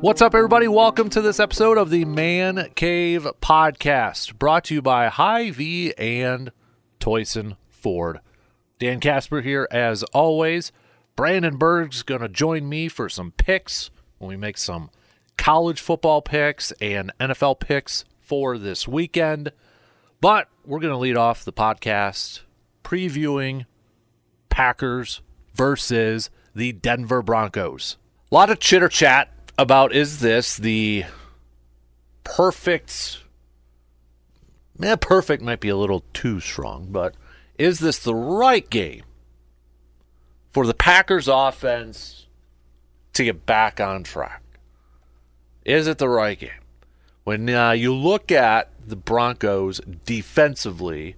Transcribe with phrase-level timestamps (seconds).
[0.00, 0.68] What's up, everybody?
[0.68, 6.52] Welcome to this episode of the Man Cave Podcast, brought to you by Hy-Vee and
[7.00, 8.20] Toyson Ford.
[8.78, 10.70] Dan Casper here, as always.
[11.16, 14.90] Brandon Berg's going to join me for some picks when we make some
[15.36, 19.50] college football picks and NFL picks for this weekend.
[20.20, 22.42] But we're going to lead off the podcast
[22.84, 23.66] previewing
[24.48, 25.22] Packers
[25.54, 27.96] versus the Denver Broncos.
[28.30, 31.04] A lot of chitter chat about is this the
[32.22, 33.18] perfect
[34.80, 37.14] eh, perfect might be a little too strong, but
[37.58, 39.02] is this the right game
[40.52, 42.26] for the Packers offense
[43.12, 44.42] to get back on track?
[45.64, 46.50] Is it the right game?
[47.24, 51.16] When uh, you look at the Broncos defensively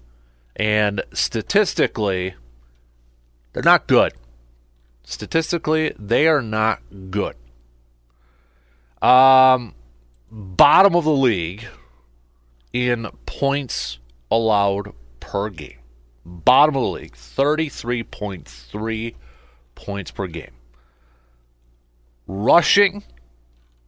[0.57, 2.35] and statistically,
[3.52, 4.15] they're not good.
[5.05, 7.37] Statistically, they are not good.
[9.02, 9.74] Um,
[10.30, 11.66] bottom of the league
[12.73, 13.98] in points
[14.30, 15.80] allowed per game.
[16.24, 19.15] Bottom of the league, 33.3
[19.74, 20.52] points per game.
[22.26, 23.04] Rushing,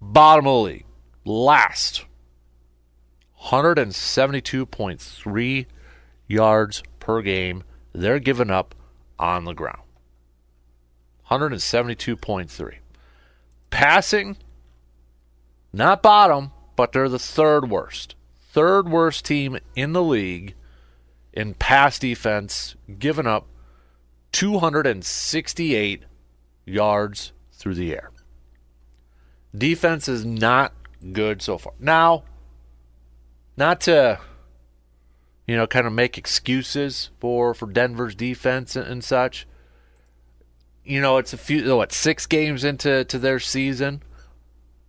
[0.01, 0.87] bottom of the league,
[1.25, 2.05] last,
[3.45, 5.67] 172.3
[6.27, 7.63] yards per game.
[7.93, 8.75] They're giving up
[9.19, 9.83] on the ground.
[11.31, 12.75] 172.3.
[13.71, 14.37] Passing,
[15.73, 18.15] not bottom, but they're the third worst.
[18.39, 20.55] Third worst team in the league
[21.33, 23.47] in pass defense, giving up
[24.33, 26.03] 268
[26.67, 28.11] yards through the air.
[29.57, 30.73] Defense is not
[31.13, 31.73] good so far.
[31.79, 32.25] Now,
[33.57, 34.19] not to
[35.47, 39.47] you know kind of make excuses for for Denver's defense and, and such.
[40.85, 44.03] You know, it's a few what six games into to their season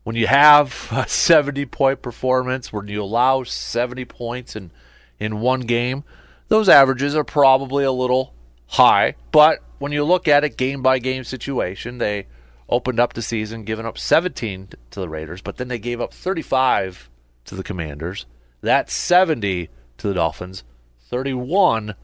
[0.04, 4.72] when you have a 70 point performance, when you allow 70 points in,
[5.20, 6.04] in one game,
[6.50, 8.34] those averages are probably a little
[8.68, 9.16] high.
[9.32, 12.28] But when you look at it game by game situation, they
[12.70, 16.14] opened up the season giving up 17 to the Raiders, but then they gave up
[16.14, 17.10] 35
[17.46, 18.26] to the Commanders.
[18.62, 20.64] That's 70 to the Dolphins,
[21.10, 21.96] 31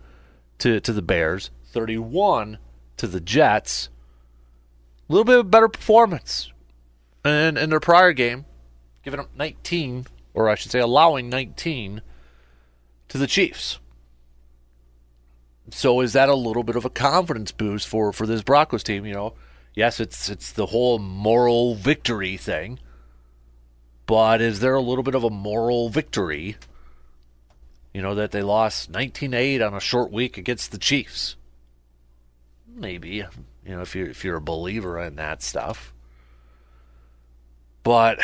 [0.60, 2.58] to, to the Bears, 31
[2.98, 3.90] to the Jets.
[5.10, 6.52] A little bit of better performance
[7.24, 8.46] and in their prior game,
[9.04, 12.02] giving up 19, or I should say, allowing 19
[13.10, 13.80] to the Chiefs.
[15.72, 19.06] So is that a little bit of a confidence boost for for this Broncos team?
[19.06, 19.34] You know,
[19.74, 22.80] yes, it's it's the whole moral victory thing,
[24.06, 26.58] but is there a little bit of a moral victory?
[27.94, 31.36] You know that they lost 19-8 on a short week against the Chiefs.
[32.68, 33.10] Maybe
[33.66, 35.94] you know if you're if you're a believer in that stuff.
[37.90, 38.20] But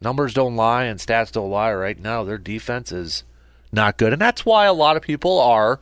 [0.00, 2.24] numbers don't lie and stats don't lie right now.
[2.24, 3.22] Their defense is
[3.70, 4.14] not good.
[4.14, 5.78] And that's why a lot of people are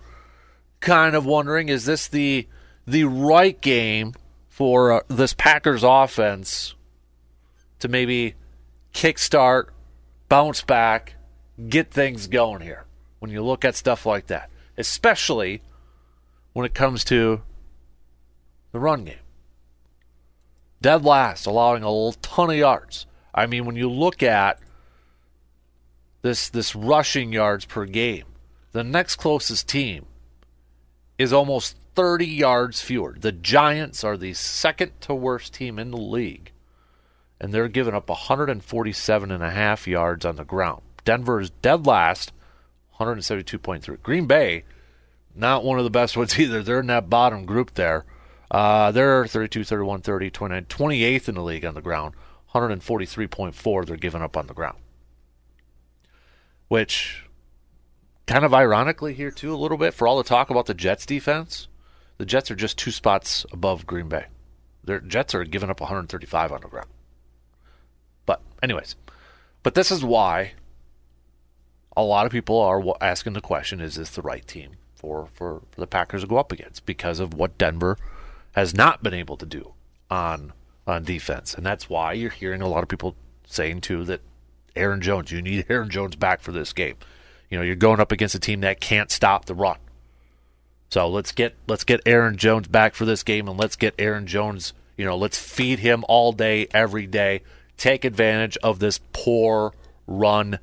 [0.81, 2.49] kind of wondering is this the
[2.85, 4.15] the right game
[4.49, 6.75] for uh, this Packers offense
[7.79, 8.35] to maybe
[8.93, 9.67] kickstart,
[10.29, 11.15] bounce back,
[11.69, 12.87] get things going here
[13.21, 15.63] when you look at stuff like that, especially
[16.55, 17.43] when it comes to
[18.73, 19.22] the run game
[20.83, 23.07] dead last, allowing a ton of yards.
[23.35, 24.59] I mean, when you look at
[26.21, 28.27] this this rushing yards per game,
[28.73, 30.07] the next closest team
[31.19, 33.17] is almost 30 yards fewer.
[33.19, 36.53] The Giants are the second to worst team in the league,
[37.41, 40.83] and they're giving up 147 and a half yards on the ground.
[41.05, 42.33] Denver is dead last,
[42.99, 44.03] 172.3.
[44.03, 44.65] Green Bay,
[45.35, 46.63] not one of the best ones either.
[46.63, 48.05] They're in that bottom group there.
[48.53, 52.15] Uh, they're 32, 31, 30, 29, 28th in the league on the ground.
[52.55, 54.77] 143.4 they're giving up on the ground.
[56.69, 57.25] Which,
[58.27, 61.07] kind of ironically here, too, a little bit, for all the talk about the Jets
[61.07, 61.69] defense,
[62.19, 64.27] the Jets are just two spots above Green Bay.
[64.85, 66.89] Their Jets are giving up 135 on the ground.
[68.27, 68.97] But, anyways,
[69.63, 70.53] but this is why
[71.97, 75.63] a lot of people are asking the question is this the right team for, for,
[75.71, 76.85] for the Packers to go up against?
[76.85, 77.97] Because of what Denver
[78.53, 79.73] has not been able to do
[80.11, 80.53] on
[80.87, 83.15] on defense, and that's why you're hearing a lot of people
[83.47, 84.21] saying too that
[84.75, 86.97] Aaron Jones, you need Aaron Jones back for this game.
[87.51, 89.77] You know, you're going up against a team that can't stop the run.
[90.89, 94.27] So let's get let's get Aaron Jones back for this game, and let's get Aaron
[94.27, 94.73] Jones.
[94.97, 97.43] You know, let's feed him all day, every day.
[97.77, 99.73] Take advantage of this poor
[100.07, 100.59] run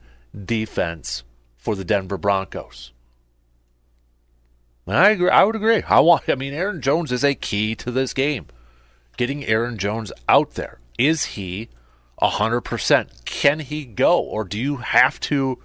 [0.45, 1.23] defense
[1.57, 2.91] for the Denver Broncos.
[4.89, 5.29] I agree.
[5.29, 5.83] I would agree.
[5.87, 6.27] I want.
[6.27, 8.47] I mean, Aaron Jones is a key to this game.
[9.17, 11.69] Getting Aaron Jones out there is he
[12.21, 13.25] 100%.
[13.25, 15.59] Can he go or do you have to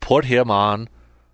[0.00, 0.88] put him on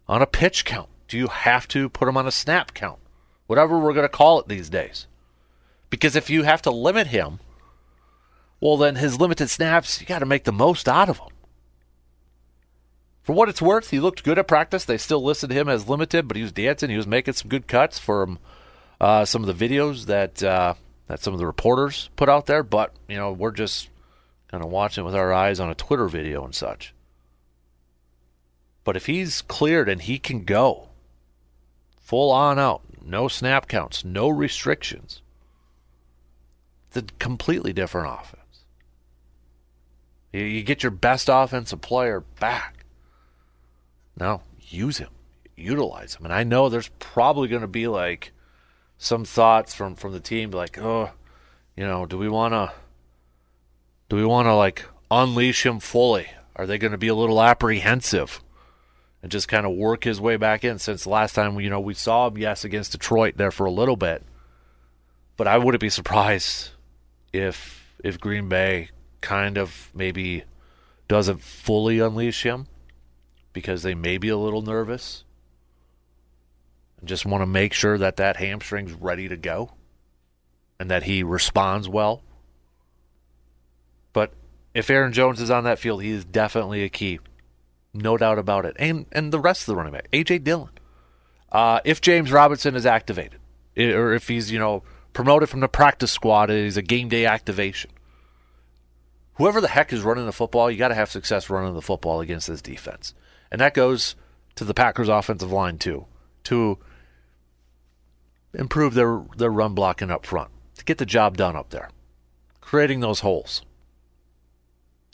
[0.09, 0.89] on a pitch count?
[1.09, 2.99] Do you have to put him on a snap count?
[3.47, 5.07] Whatever we're going to call it these days.
[5.89, 7.41] Because if you have to limit him,
[8.61, 11.29] well then his limited snaps, you got to make the most out of them.
[13.31, 14.85] For what it's worth, he looked good at practice.
[14.85, 16.91] They still listed him as limited, but he was dancing.
[16.91, 18.41] He was making some good cuts from
[19.01, 20.75] uh, some of the videos that uh,
[21.07, 22.65] that some of the reporters put out there.
[22.65, 23.89] But you know, we're just
[24.49, 26.93] kind of watching with our eyes on a Twitter video and such.
[28.83, 30.89] But if he's cleared and he can go
[32.01, 35.23] full on out, no snap counts, no restrictions,
[36.89, 38.65] it's a completely different offense.
[40.33, 42.80] You, you get your best offensive player back.
[44.17, 45.11] Now, use him,
[45.57, 46.25] utilize him.
[46.25, 48.33] And I know there's probably going to be like
[48.99, 51.11] some thoughts from, from the team like, oh,
[51.77, 52.73] you know, do we want to
[54.11, 56.27] do we want to like unleash him fully?
[56.57, 58.43] Are they going to be a little apprehensive
[59.23, 60.79] and just kind of work his way back in?
[60.79, 63.97] Since last time you know we saw him, yes, against Detroit there for a little
[63.97, 64.25] bit,
[65.37, 66.71] but I wouldn't be surprised
[67.33, 68.91] if if Green Bay
[69.21, 70.45] kind of maybe
[71.09, 72.67] doesn't fully unleash him
[73.53, 75.25] because they may be a little nervous
[76.99, 79.73] and just want to make sure that that hamstring's ready to go
[80.79, 82.23] and that he responds well.
[84.13, 84.33] But
[84.75, 87.21] if Aaron Jones is on that field, he is definitely a key.
[87.93, 88.77] No doubt about it.
[88.79, 90.71] And and the rest of the running back, AJ Dillon.
[91.51, 93.41] Uh, if James Robinson is activated,
[93.77, 97.91] or if he's, you know, promoted from the practice squad, he's a game day activation.
[99.35, 102.21] Whoever the heck is running the football, you got to have success running the football
[102.21, 103.15] against this defense.
[103.51, 104.15] And that goes
[104.57, 106.07] to the Packers offensive line too,
[106.45, 106.79] to
[108.55, 111.91] improve their their run blocking up front, to get the job done up there,
[112.61, 113.63] creating those holes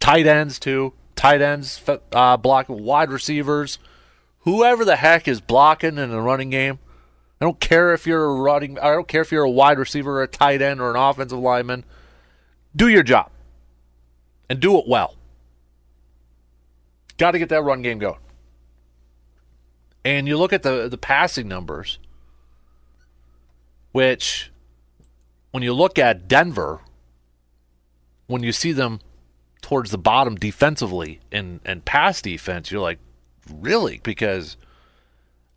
[0.06, 0.93] tight ends too.
[1.17, 3.79] Tight ends, uh, blocking wide receivers,
[4.41, 6.79] whoever the heck is blocking in the running game.
[7.41, 8.79] I don't care if you're a running.
[8.79, 11.39] I don't care if you're a wide receiver, or a tight end, or an offensive
[11.39, 11.85] lineman.
[12.77, 13.31] Do your job,
[14.50, 15.17] and do it well.
[17.17, 18.21] Got to get that run game going.
[20.06, 21.99] And you look at the the passing numbers,
[23.91, 24.53] which,
[25.50, 26.79] when you look at Denver,
[28.29, 29.00] when you see them
[29.62, 33.00] towards the bottom defensively and and pass defense, you're like,
[33.53, 33.99] really?
[34.05, 34.56] Because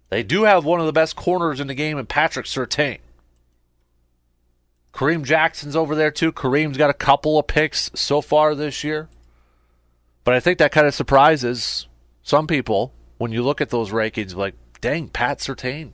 [0.10, 2.98] they do have one of the best corners in the game, and Patrick Surtain.
[4.96, 6.32] Kareem Jackson's over there too.
[6.32, 9.10] Kareem's got a couple of picks so far this year.
[10.24, 11.88] But I think that kind of surprises
[12.24, 15.92] some people when you look at those rankings, like, dang, Pat Surtain.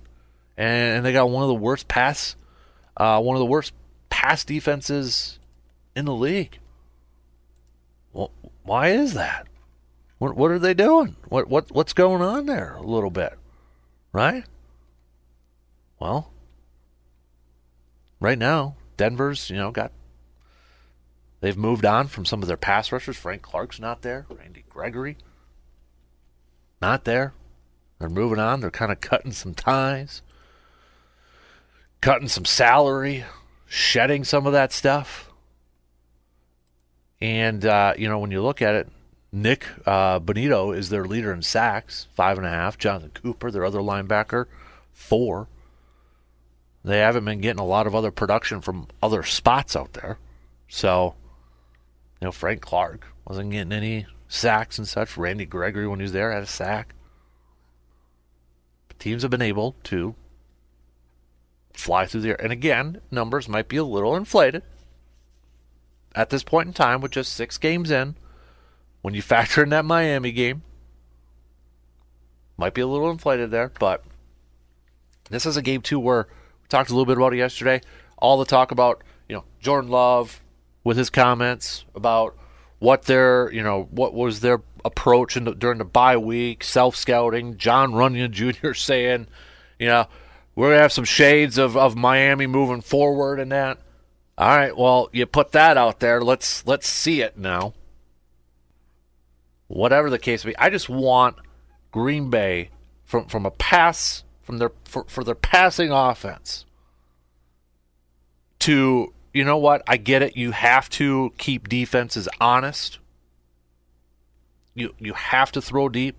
[0.57, 2.37] And, and they got one of the worst pass,
[2.95, 3.73] uh, one of the worst
[4.09, 5.39] pass defenses
[5.95, 6.59] in the league.
[8.13, 8.31] Well,
[8.63, 9.47] why is that?
[10.17, 11.17] What what are they doing?
[11.27, 13.37] What what what's going on there a little bit?
[14.13, 14.45] Right?
[15.99, 16.31] Well,
[18.21, 19.91] right now, Denver's, you know, got
[21.41, 23.17] they've moved on from some of their pass rushers.
[23.17, 24.25] Frank Clark's not there.
[24.29, 25.17] Randy Gregory
[26.81, 27.33] not there.
[27.99, 28.59] They're moving on.
[28.59, 30.21] They're kind of cutting some ties,
[32.01, 33.23] cutting some salary,
[33.65, 35.31] shedding some of that stuff.
[37.21, 38.89] And, uh, you know, when you look at it,
[39.31, 42.77] Nick uh, Bonitto is their leader in sacks, five and a half.
[42.77, 44.45] Jonathan Cooper, their other linebacker,
[44.93, 45.47] four.
[46.83, 50.19] They haven't been getting a lot of other production from other spots out there.
[50.67, 51.15] So,
[52.21, 55.17] you know, Frank Clark wasn't getting any sacks and such.
[55.17, 56.93] Randy Gregory, when he was there, had a sack.
[58.87, 60.15] But teams have been able to
[61.73, 62.41] fly through the air.
[62.41, 64.63] And again, numbers might be a little inflated
[66.15, 68.15] at this point in time with just six games in,
[69.01, 70.63] when you factor in that Miami game,
[72.57, 74.03] might be a little inflated there, but
[75.29, 76.27] this is a game too where
[76.61, 77.81] we talked a little bit about it yesterday.
[78.17, 80.41] All the talk about you know Jordan Love
[80.83, 82.37] with his comments about
[82.79, 87.57] what their you know what was their approach the, during the bye week, self scouting.
[87.57, 88.73] Jon Runyan Jr.
[88.75, 89.27] saying,
[89.79, 90.07] you know,
[90.55, 93.79] we're gonna have some shades of, of Miami moving forward and that.
[94.37, 96.21] All right, well, you put that out there.
[96.21, 97.73] Let's let's see it now.
[99.67, 101.37] Whatever the case may be, I just want
[101.91, 102.69] Green Bay
[103.03, 106.65] from from a pass from their for, for their passing offense
[108.59, 109.83] to you know what?
[109.87, 110.35] I get it.
[110.35, 112.99] You have to keep defenses honest.
[114.73, 116.15] You you have to throw deep,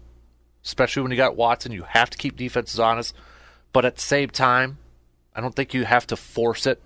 [0.65, 1.73] especially when you got Watson.
[1.73, 3.15] You have to keep defenses honest,
[3.73, 4.79] but at the same time,
[5.35, 6.81] I don't think you have to force it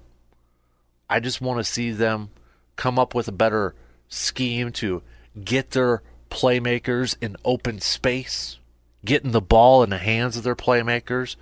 [1.10, 2.30] I just want to see them
[2.76, 3.74] come up with a better
[4.08, 5.02] scheme to
[5.44, 8.60] get their playmakers in open space,
[9.04, 11.34] getting the ball in the hands of their playmakers.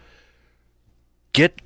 [1.34, 1.60] Get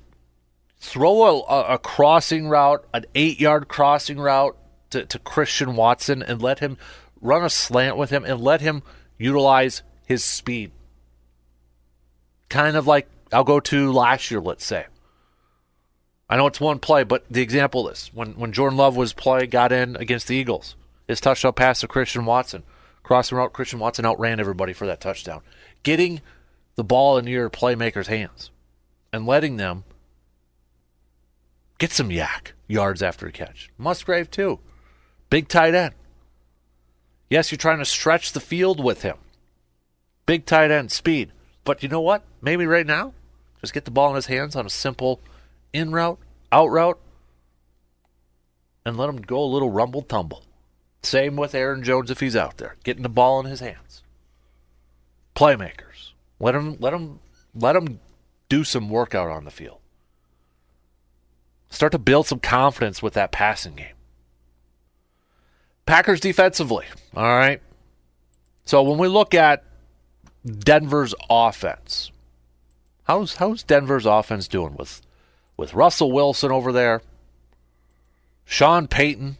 [0.83, 4.57] throw a, a crossing route, an eight yard crossing route
[4.89, 6.77] to, to Christian Watson and let him
[7.21, 8.83] run a slant with him and let him
[9.17, 10.71] utilize his speed.
[12.49, 14.85] Kind of like I'll go to last year, let's say.
[16.29, 19.47] I know it's one play, but the example is when, when Jordan Love was play
[19.47, 20.75] got in against the Eagles,
[21.07, 22.63] his touchdown pass to Christian Watson.
[23.03, 25.41] Crossing route, Christian Watson outran everybody for that touchdown.
[25.83, 26.19] Getting
[26.75, 28.51] the ball in your playmakers' hands
[29.13, 29.85] and letting them
[31.83, 33.69] get some YAC yards after a catch.
[33.77, 34.57] Musgrave, too.
[35.29, 35.93] Big tight end.
[37.29, 39.17] Yes, you're trying to stretch the field with him.
[40.25, 41.33] Big tight end speed.
[41.65, 42.23] But you know what?
[42.41, 43.13] Maybe right now,
[43.59, 45.19] just get the ball in his hands on a simple
[45.73, 46.19] in route,
[46.53, 47.01] out route,
[48.85, 50.45] and let him go a little rumble tumble.
[51.01, 54.03] Same with Aaron Jones if he's out there, getting the ball in his hands.
[55.35, 56.13] Playmakers.
[56.39, 57.19] Let him let him
[57.53, 57.99] let him
[58.47, 59.79] do some workout on the field.
[61.73, 63.95] Start to build some confidence with that passing game.
[65.87, 67.61] Packers defensively, all right.
[68.63, 69.63] So when we look at
[70.45, 72.11] Denver's offense,
[73.05, 75.01] how's how's Denver's offense doing with
[75.57, 77.01] with Russell Wilson over there?
[78.45, 79.37] Sean Payton,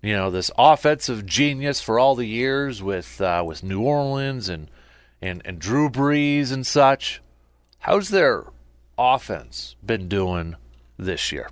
[0.00, 4.70] you know this offensive genius for all the years with uh, with New Orleans and
[5.20, 7.20] and and Drew Brees and such.
[7.80, 8.46] How's their
[8.96, 10.56] offense been doing
[10.96, 11.50] this year?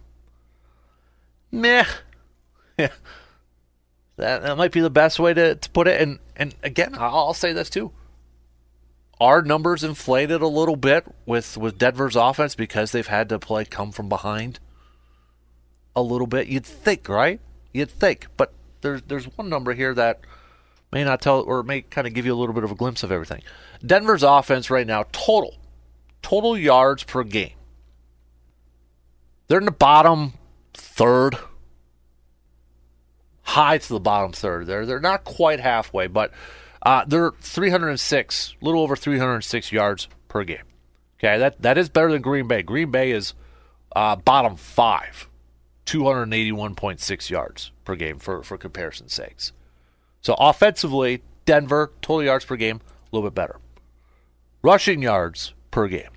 [1.50, 1.84] Meh.
[2.78, 2.88] Yeah.
[4.16, 5.98] that that might be the best way to, to put it.
[5.98, 7.90] And and again, I'll say this too.
[9.18, 13.64] Our numbers inflated a little bit with with Denver's offense because they've had to play
[13.64, 14.58] come from behind
[15.94, 16.48] a little bit.
[16.48, 17.40] You'd think, right?
[17.72, 20.20] You'd think, but there's there's one number here that
[20.92, 23.02] may not tell or may kind of give you a little bit of a glimpse
[23.02, 23.42] of everything.
[23.84, 25.56] Denver's offense right now total
[26.20, 27.54] total yards per game.
[29.48, 30.34] They're in the bottom
[30.76, 31.36] third,
[33.42, 34.66] high to the bottom third.
[34.66, 36.32] There, they're not quite halfway, but
[36.82, 40.62] uh, they're 306, a little over 306 yards per game.
[41.18, 42.62] Okay, that that is better than Green Bay.
[42.62, 43.32] Green Bay is
[43.94, 45.28] uh, bottom five,
[45.86, 49.52] 281.6 yards per game for for comparison's sakes.
[50.20, 53.58] So offensively, Denver total yards per game a little bit better.
[54.62, 56.10] Rushing yards per game,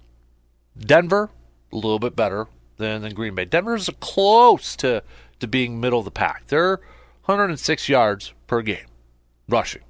[0.77, 1.29] Denver
[1.71, 2.47] a little bit better
[2.79, 3.45] than, than Green Bay.
[3.45, 5.03] Denver's close to,
[5.39, 6.48] to being middle of the pack.
[6.48, 6.79] They're
[7.25, 8.88] 106 yards per game
[9.48, 9.83] rushing.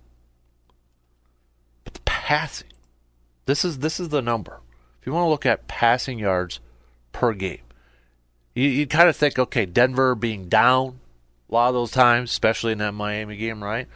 [1.86, 2.68] But the passing,
[3.46, 4.60] this is this is the number.
[5.00, 6.60] If you want to look at passing yards
[7.14, 7.62] per game,
[8.54, 11.00] you, you kind of think, okay, Denver being down
[11.50, 13.88] a lot of those times, especially in that Miami game, right?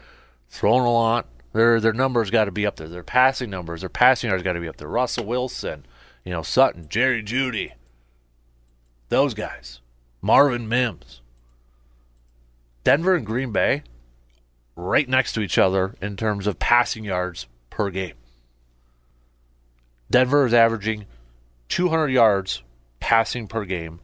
[0.48, 1.28] Throwing a lot.
[1.52, 2.88] Their their numbers got to be up there.
[2.88, 4.88] Their passing numbers, their passing yards got to be up there.
[4.88, 5.86] Russell Wilson,
[6.24, 7.74] you know, Sutton, Jerry Jeudy,
[9.14, 9.80] those guys.
[10.22, 11.22] Marvin Mims.
[12.84, 13.84] Denver and Green Bay
[14.76, 18.16] right next to each other in terms of passing yards per game.
[20.10, 21.06] Denver is averaging
[21.70, 22.64] 200 yards
[23.00, 24.00] passing per game,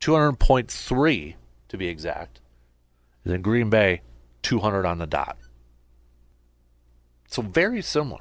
[0.00, 1.34] 200.3
[1.68, 2.40] to be exact.
[3.24, 4.02] And then Green Bay,
[4.42, 5.38] 200 on the dot.
[7.28, 8.20] So very similar.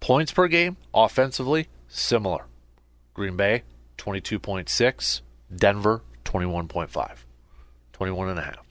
[0.00, 2.44] Points per game, offensively, similar.
[3.14, 3.62] Green Bay,
[4.00, 5.20] 22.6,
[5.54, 7.10] Denver 21.5,
[7.92, 8.66] 21 and a half.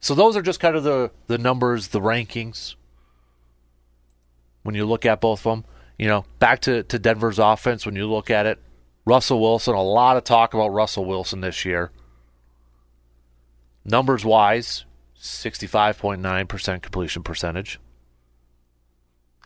[0.00, 2.76] So those are just kind of the the numbers, the rankings.
[4.62, 5.64] When you look at both of them,
[5.98, 8.58] you know, back to, to Denver's offense, when you look at it,
[9.04, 11.90] Russell Wilson, a lot of talk about Russell Wilson this year.
[13.84, 14.84] Numbers wise,
[15.18, 17.80] 65.9% completion percentage.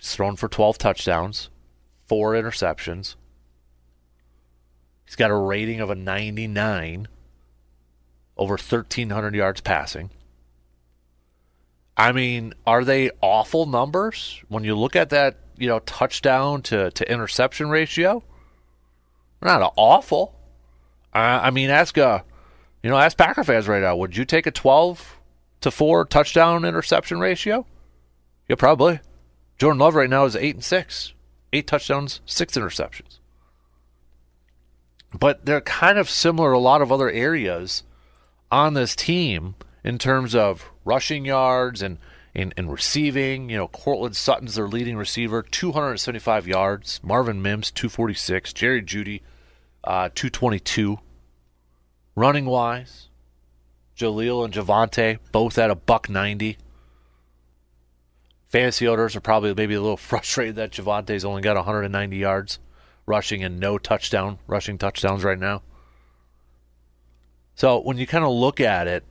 [0.01, 1.49] He's thrown for 12 touchdowns,
[2.07, 3.15] four interceptions.
[5.05, 7.09] He's got a rating of a 99,
[8.37, 10.11] over 1,300 yards passing.
[11.97, 16.91] I mean, are they awful numbers when you look at that, you know, touchdown to,
[16.91, 18.25] to interception ratio?
[19.41, 20.35] Not awful.
[21.15, 22.21] Uh, I mean, ask uh,
[22.83, 23.95] you know, ask Packer fans right now.
[23.97, 25.21] Would you take a 12
[25.61, 27.67] to four touchdown interception ratio?
[28.49, 29.01] Yeah, probably.
[29.59, 31.13] Jordan Love right now is eight and six,
[31.53, 33.21] eight touchdowns, six interceptions
[35.19, 37.85] but they're kind of similar to a lot of other areas
[38.51, 39.55] on this team
[39.85, 41.99] in terms of rushing yards and,
[42.35, 43.49] and, receiving.
[43.49, 47.01] You know, Courtland Sutton's their leading receiver, 275 yards.
[47.03, 48.53] Marvin Mims, 246.
[48.53, 49.21] Jerry Jeudy,
[49.85, 50.99] uh, 222.
[52.17, 53.09] Running wise,
[53.97, 56.59] Jaleel and Javonte, both at a buck 90.
[58.49, 62.59] Fantasy owners are probably maybe a little frustrated that Javonte's only got 190 yards
[63.07, 65.63] rushing and no touchdown, rushing touchdowns right now.
[67.55, 69.05] So when you kind of look at it,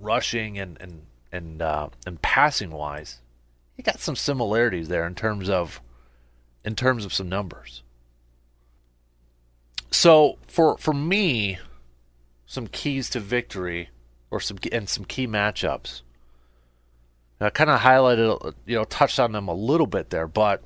[0.00, 3.20] rushing and and and uh, and passing wise,
[3.76, 5.80] you got some similarities there in terms of
[6.64, 7.82] in terms of some numbers.
[9.90, 11.58] So for for me,
[12.46, 13.90] some keys to victory
[14.30, 16.02] or some and some key matchups.
[17.40, 20.62] I kind of highlighted, you know, touched on them a little bit there, but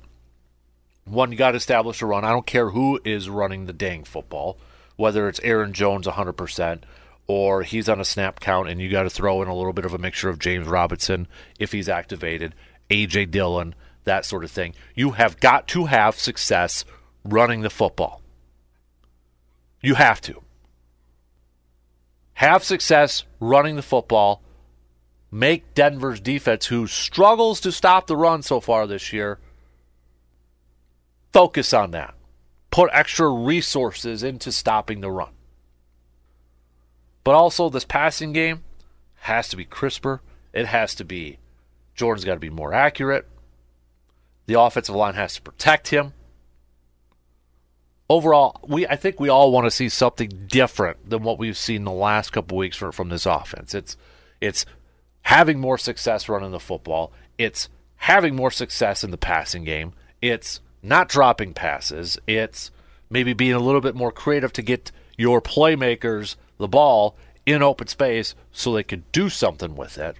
[1.09, 2.25] one, you got to establish a run.
[2.25, 4.57] I don't care who is running the dang football,
[4.95, 6.81] whether it's Aaron Jones 100%
[7.27, 9.85] or he's on a snap count and you got to throw in a little bit
[9.85, 11.27] of a mixture of James Robinson
[11.59, 12.55] if he's activated,
[12.89, 13.25] A.J.
[13.27, 14.73] Dillon, that sort of thing.
[14.95, 16.85] You have got to have success
[17.23, 18.21] running the football.
[19.81, 20.41] You have to.
[22.33, 24.41] Have success running the football.
[25.31, 29.37] Make Denver's defense, who struggles to stop the run so far this year,
[31.33, 32.13] focus on that.
[32.71, 35.31] Put extra resources into stopping the run.
[37.23, 38.63] But also, this passing game
[39.21, 40.21] has to be crisper.
[40.53, 41.37] It has to be,
[41.95, 43.27] Jordan's got to be more accurate.
[44.45, 46.13] The offensive line has to protect him.
[48.09, 51.83] Overall, we I think we all want to see something different than what we've seen
[51.83, 53.75] the last couple weeks from, from this offense.
[53.75, 53.95] It's
[54.41, 54.65] it's
[55.21, 57.11] having more success running the football.
[57.37, 59.93] It's having more success in the passing game.
[60.23, 62.17] It's not dropping passes.
[62.27, 62.71] It's
[63.09, 67.87] maybe being a little bit more creative to get your playmakers the ball in open
[67.87, 70.15] space so they could do something with it.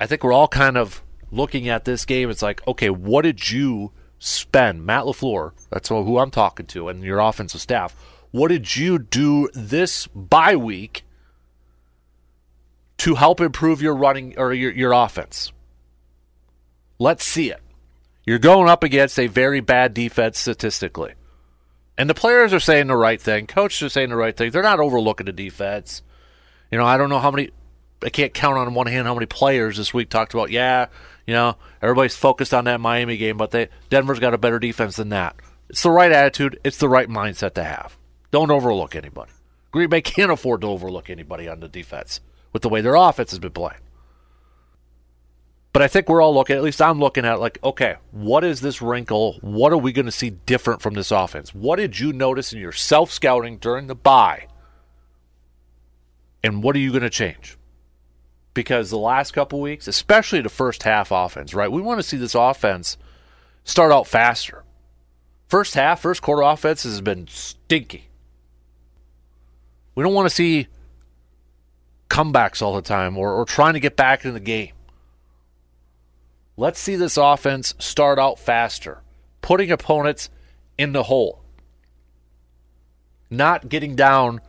[0.00, 2.28] I think we're all kind of looking at this game.
[2.28, 7.02] It's like, okay, what did you spend, Matt LaFleur, that's who I'm talking to, and
[7.02, 7.94] your offensive staff,
[8.30, 11.04] what did you do this bye week
[12.98, 15.52] to help improve your running or your, your offense?
[16.98, 17.61] Let's see it.
[18.24, 21.14] You're going up against a very bad defense statistically.
[21.98, 23.46] And the players are saying the right thing.
[23.46, 24.50] Coaches are saying the right thing.
[24.50, 26.02] They're not overlooking the defense.
[26.70, 27.50] You know, I don't know how many
[28.04, 30.86] I can't count on one hand how many players this week talked about, yeah,
[31.26, 34.96] you know, everybody's focused on that Miami game, but they Denver's got a better defense
[34.96, 35.36] than that.
[35.68, 36.58] It's the right attitude.
[36.64, 37.96] It's the right mindset to have.
[38.30, 39.32] Don't overlook anybody.
[39.70, 42.20] Green Bay can't afford to overlook anybody on the defense
[42.52, 43.80] with the way their offense has been playing.
[45.72, 48.60] But I think we're all looking, at least I'm looking at like, okay, what is
[48.60, 49.38] this wrinkle?
[49.40, 51.54] What are we going to see different from this offense?
[51.54, 54.48] What did you notice in your self scouting during the bye?
[56.44, 57.56] And what are you going to change?
[58.54, 61.70] because the last couple weeks, especially the first half offense, right?
[61.70, 62.96] We want to see this offense
[63.64, 64.64] start out faster.
[65.48, 68.08] First half, first quarter offense has been stinky.
[69.94, 70.68] We don't want to see
[72.08, 74.72] comebacks all the time or, or trying to get back in the game.
[76.56, 79.02] Let's see this offense start out faster,
[79.40, 80.28] putting opponents
[80.76, 81.42] in the hole.
[83.30, 84.40] Not getting down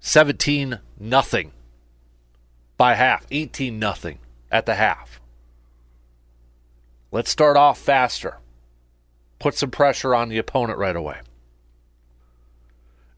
[0.00, 1.52] 17 nothing
[2.76, 4.18] by half, 18 nothing
[4.50, 5.20] at the half.
[7.10, 8.38] Let's start off faster.
[9.38, 11.20] Put some pressure on the opponent right away.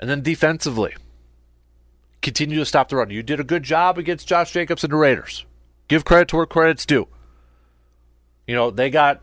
[0.01, 0.95] And then defensively,
[2.21, 3.11] continue to stop the run.
[3.11, 5.47] You did a good job against Josh Jacobs and the Raiders.
[5.87, 7.07] Give credit to where credit's due.
[8.47, 9.21] You know, they got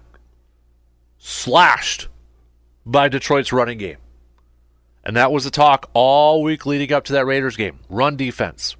[1.17, 2.07] slashed
[2.85, 3.97] by Detroit's running game.
[5.03, 7.79] And that was the talk all week leading up to that Raiders game.
[7.89, 8.75] Run defense.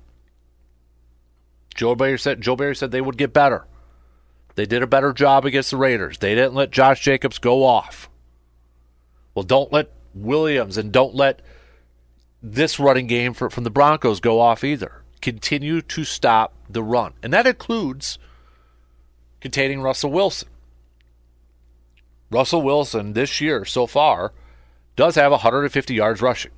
[1.74, 3.66] Joe Barry said Joe Barry said they would get better.
[4.56, 6.18] They did a better job against the Raiders.
[6.18, 8.10] They didn't let Josh Jacobs go off.
[9.34, 11.42] Well, don't let Williams and don't let
[12.44, 15.04] this running game for, from the Broncos go off either.
[15.22, 17.14] Continue to stop the run.
[17.24, 18.20] And that includes
[19.42, 20.48] containing Russell Wilson.
[22.30, 24.32] Russell Wilson this year so far
[24.96, 26.52] does have 150 yards rushing.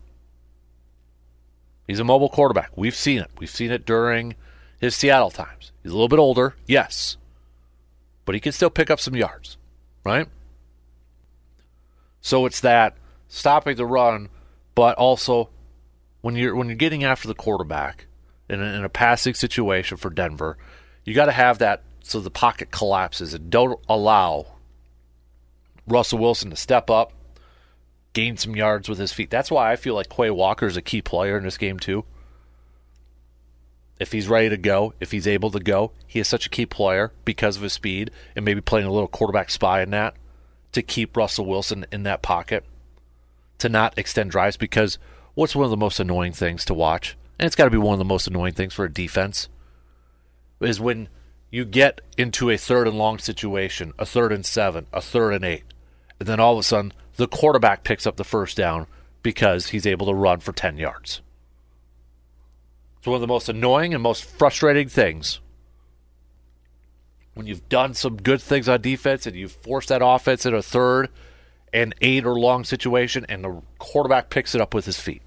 [1.88, 2.72] He's a mobile quarterback.
[2.76, 3.32] We've seen it.
[3.40, 4.36] We've seen it during
[4.80, 5.72] his Seattle times.
[5.82, 7.18] He's a little bit older, yes,
[8.26, 9.58] but he can still pick up some yards,
[10.06, 10.28] right?
[12.22, 12.96] So it's that
[13.28, 14.30] stopping the run,
[14.76, 15.50] but also
[16.22, 18.06] when you're when you're getting after the quarterback
[18.48, 20.58] in a, in a passing situation for Denver,
[21.04, 24.46] you got to have that so the pocket collapses and don't allow
[25.88, 27.12] Russell Wilson to step up,
[28.14, 29.32] gain some yards with his feet.
[29.32, 32.06] That's why I feel like Quay Walker is a key player in this game too
[34.00, 36.66] if he's ready to go, if he's able to go, he is such a key
[36.66, 40.16] player because of his speed and maybe playing a little quarterback spy in that
[40.74, 42.66] to keep Russell Wilson in that pocket,
[43.60, 44.58] to not extend drives.
[44.58, 44.98] Because
[45.36, 47.16] what's one of the most annoying things to watch?
[47.40, 49.50] and it's got to be one of the most annoying things for a defense,
[50.62, 51.10] is when
[51.54, 55.46] you get into a third and long situation, a third and seven, a third and
[55.46, 55.64] eight,
[56.20, 58.88] and then all of a sudden the quarterback picks up the first down
[59.22, 61.22] because he's able to run for 10 yards.
[62.98, 65.42] It's one of the most annoying and most frustrating things
[67.36, 70.62] when you've done some good things on defense and you've forced that offense in a
[70.64, 71.08] third
[71.72, 75.22] and eight or long situation and the quarterback picks it up with his feet.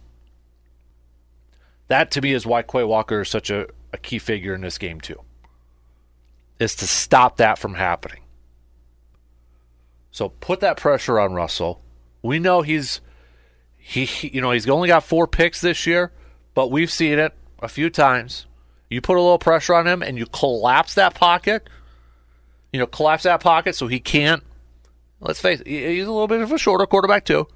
[1.87, 4.77] That to me is why Quay Walker is such a, a key figure in this
[4.77, 5.21] game too.
[6.59, 8.21] Is to stop that from happening.
[10.11, 11.83] So put that pressure on Russell.
[12.23, 13.03] We know he's
[13.77, 16.13] he, he you know he's only got four picks this year,
[16.55, 18.47] but we've seen it a few times.
[18.89, 21.69] You put a little pressure on him and you collapse that pocket.
[22.73, 24.43] You know, collapse that pocket so he can't.
[25.21, 27.47] Let's face it, he's a little bit of a shorter quarterback too.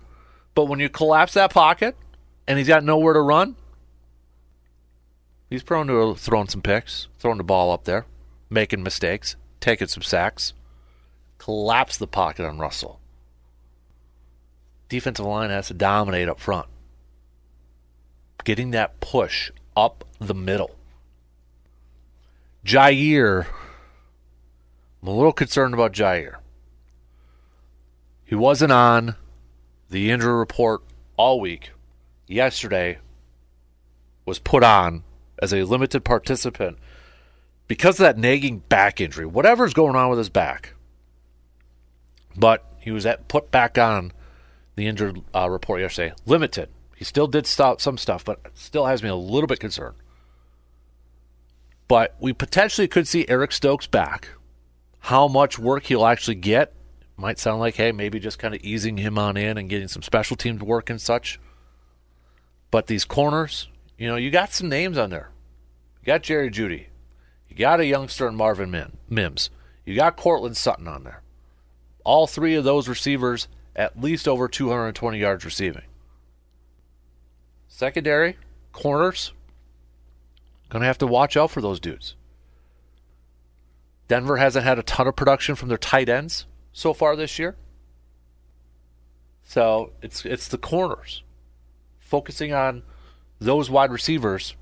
[0.55, 1.97] But when you collapse that pocket
[2.47, 3.57] and he's got nowhere to run,
[5.49, 8.07] he's prone to throwing some picks, throwing the ball up there,
[8.51, 10.53] making mistakes, taking some sacks.
[11.39, 13.01] Collapse the pocket on Russell.
[14.89, 16.67] Defensive line has to dominate up front.
[18.45, 20.75] Getting that push up the middle.
[22.65, 23.47] Jaire,
[25.01, 26.37] I'm a little concerned about Jaire.
[28.25, 29.15] He wasn't on
[29.89, 30.83] the injury report
[31.17, 31.71] all week.
[32.27, 32.99] Yesterday
[34.25, 35.05] was put on
[35.41, 36.79] as a limited participant
[37.71, 40.75] because of that nagging back injury, whatever's going on with his back.
[42.35, 44.11] But he was at, put back on
[44.75, 46.69] the injured uh, report yesterday, limited.
[46.97, 49.95] He still did stop some stuff, but still has me a little bit concerned.
[51.87, 54.31] But we potentially could see Eric Stokes back.
[54.99, 56.75] How much work he'll actually get
[57.17, 60.03] might sound like, hey, maybe just kind of easing him on in and getting some
[60.03, 61.39] special teams work and such.
[62.73, 65.31] But these corners, you know, you got some names on there.
[66.01, 66.87] You got Jerry Jeudy.
[67.51, 69.51] You got a youngster in Marvin Mims.
[69.85, 71.23] You got Courtland Sutton on there.
[72.05, 75.83] All three of those receivers at least over 220 yards receiving.
[77.69, 78.37] Secondary,
[78.73, 79.33] corners,
[80.69, 82.15] going to have to watch out for those dudes.
[84.07, 87.57] Denver hasn't had a ton of production from their tight ends so far this year.
[89.45, 91.23] So it's it's the corners.
[91.99, 92.83] Focusing on
[93.41, 94.55] those wide receivers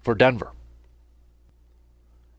[0.00, 0.52] for Denver.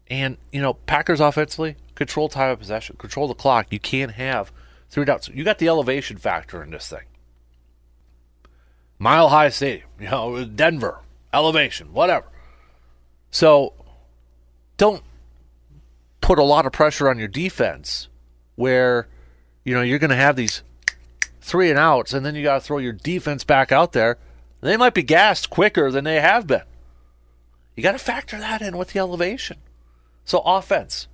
[0.07, 3.67] And, you know, Packers offensively, control time of possession, control the clock.
[3.71, 4.51] You can't have
[4.89, 5.29] three downs.
[5.33, 7.05] You got the elevation factor in this thing.
[8.99, 10.99] Mile High Stadium, you know, Denver,
[11.33, 12.27] elevation, whatever.
[13.31, 13.73] So
[14.77, 15.03] don't
[16.21, 18.07] put a lot of pressure on your defense
[18.55, 19.07] where,
[19.63, 20.63] you know, you're going to have these
[21.41, 24.17] three and outs and then you got to throw your defense back out there.
[24.61, 26.63] They might be gassed quicker than they have been.
[27.75, 29.57] You got to factor that in with the elevation.
[30.25, 31.07] So, offense,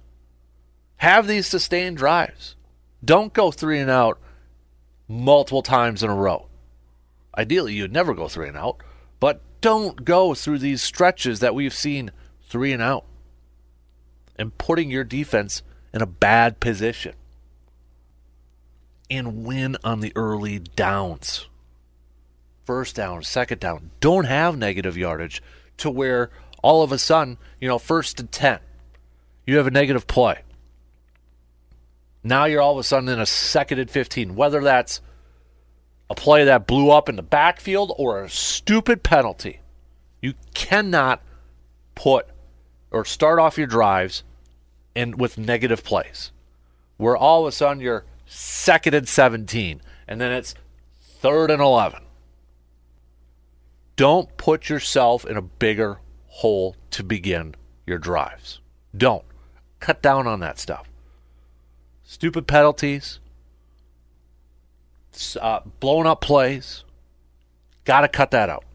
[0.97, 2.55] have these sustained drives.
[3.03, 4.19] Don't go three and out
[5.07, 6.47] multiple times in a row.
[7.37, 8.77] Ideally, you'd never go three and out,
[9.19, 12.11] but don't go through these stretches that we've seen
[12.43, 13.05] three and out
[14.37, 15.61] and putting your defense
[15.93, 17.13] in a bad position
[19.09, 21.47] and win on the early downs.
[22.63, 23.91] First down, second down.
[23.99, 25.41] Don't have negative yardage
[25.77, 26.31] to where
[26.63, 28.59] all of a sudden, you know, first and 10,
[29.45, 30.41] you have a negative play.
[32.23, 35.01] Now you're all of a sudden in a second and 15, whether that's
[36.09, 39.61] a play that blew up in the backfield or a stupid penalty.
[40.21, 41.21] You cannot
[41.95, 42.27] put
[42.91, 44.23] or start off your drives
[44.95, 46.31] and with negative plays.
[46.97, 50.53] Where all of a sudden you're second and 17 and then it's
[50.99, 52.01] third and 11.
[53.95, 58.59] Don't put yourself in a bigger hole to begin your drives.
[58.95, 59.25] Don't.
[59.81, 60.87] Cut down on that stuff
[62.11, 63.19] stupid penalties,
[65.39, 66.83] uh, blowing up plays.
[67.85, 68.65] Got to cut that out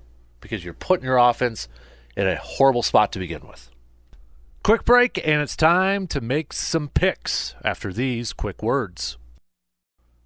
[0.41, 1.69] because you're putting your offense
[2.17, 3.71] in a horrible spot to begin with.
[4.65, 9.19] Quick break, and it's time to make some picks after these quick words.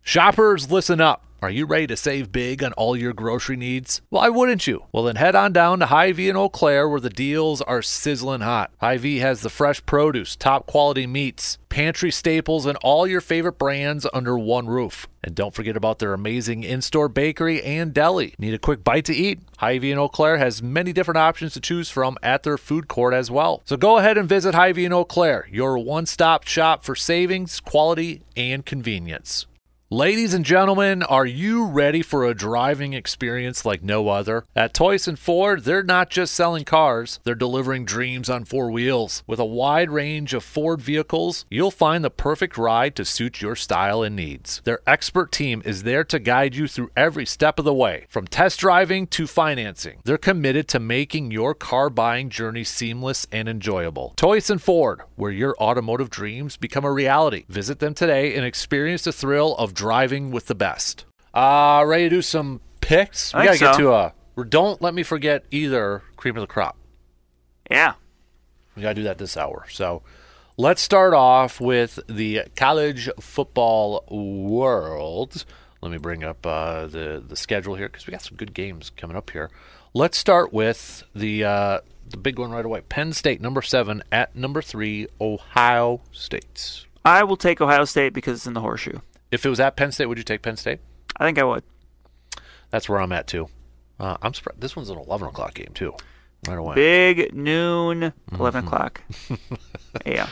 [0.02, 1.24] Shoppers, listen up.
[1.42, 4.02] Are you ready to save big on all your grocery needs?
[4.10, 4.84] Why wouldn't you?
[4.92, 8.42] Well, then head on down to Hy-Vee in Eau Claire where the deals are sizzling
[8.42, 8.70] hot.
[8.82, 14.06] Hy-Vee has the fresh produce, top quality meats, pantry staples, and all your favorite brands
[14.12, 15.08] under one roof.
[15.24, 18.34] And don't forget about their amazing in-store bakery and deli.
[18.38, 19.40] Need a quick bite to eat?
[19.60, 23.14] Hy-Vee in Eau Claire has many different options to choose from at their food court
[23.14, 23.62] as well.
[23.64, 28.20] So go ahead and visit Hy-Vee in Eau Claire, your one-stop shop for savings, quality,
[28.36, 29.46] and convenience.
[29.92, 34.44] Ladies and gentlemen, are you ready for a driving experience like no other?
[34.54, 39.24] At Toyson Ford, they're not just selling cars, they're delivering dreams on four wheels.
[39.26, 43.56] With a wide range of Ford vehicles, you'll find the perfect ride to suit your
[43.56, 44.60] style and needs.
[44.62, 48.28] Their expert team is there to guide you through every step of the way, from
[48.28, 50.02] test driving to financing.
[50.04, 54.14] They're committed to making your car buying journey seamless and enjoyable.
[54.16, 57.44] Toyson Ford, where your automotive dreams become a reality.
[57.48, 61.06] Visit them today and experience the thrill of driving with the best.
[61.32, 63.32] Uh, ready to do some picks?
[63.32, 63.80] We I gotta think get so.
[63.80, 64.44] to a.
[64.44, 66.76] Don't let me forget either cream of the crop.
[67.70, 67.94] Yeah.
[68.76, 69.64] We gotta do that this hour.
[69.70, 70.02] So
[70.58, 75.46] let's start off with the college football world.
[75.80, 78.90] Let me bring up uh, the the schedule here because we got some good games
[78.90, 79.50] coming up here.
[79.94, 82.82] Let's start with the uh, the big one right away.
[82.82, 86.84] Penn State, number seven at number three, Ohio State.
[87.02, 88.98] I will take Ohio State because it's in the horseshoe.
[89.30, 90.80] If it was at Penn State, would you take Penn State?
[91.16, 91.62] I think I would.
[92.70, 93.48] That's where I'm at too.
[93.98, 94.60] Uh, I'm surprised.
[94.60, 95.94] This one's an 11 o'clock game too.
[96.48, 96.74] Right away.
[96.74, 98.36] Big noon, Mm-hmm.
[98.36, 99.02] 11 o'clock.
[100.06, 100.28] yeah.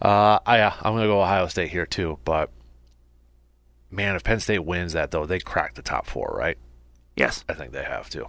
[0.00, 2.18] Uh, I, yeah, I'm gonna go Ohio State here too.
[2.24, 2.50] But
[3.90, 6.56] man, if Penn State wins that though, they crack the top four, right?
[7.16, 7.44] Yes.
[7.48, 8.26] I think they have to.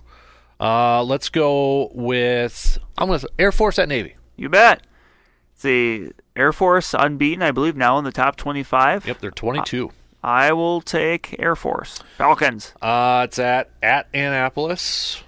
[0.59, 4.15] Uh, let's go with I'm gonna Air Force at Navy.
[4.35, 4.85] You bet.
[5.61, 9.07] The Air Force unbeaten, I believe, now in the top 25.
[9.07, 9.91] Yep, they're 22.
[10.23, 12.01] I will take Air Force.
[12.17, 12.73] Falcons.
[12.81, 15.23] Uh, it's at at Annapolis,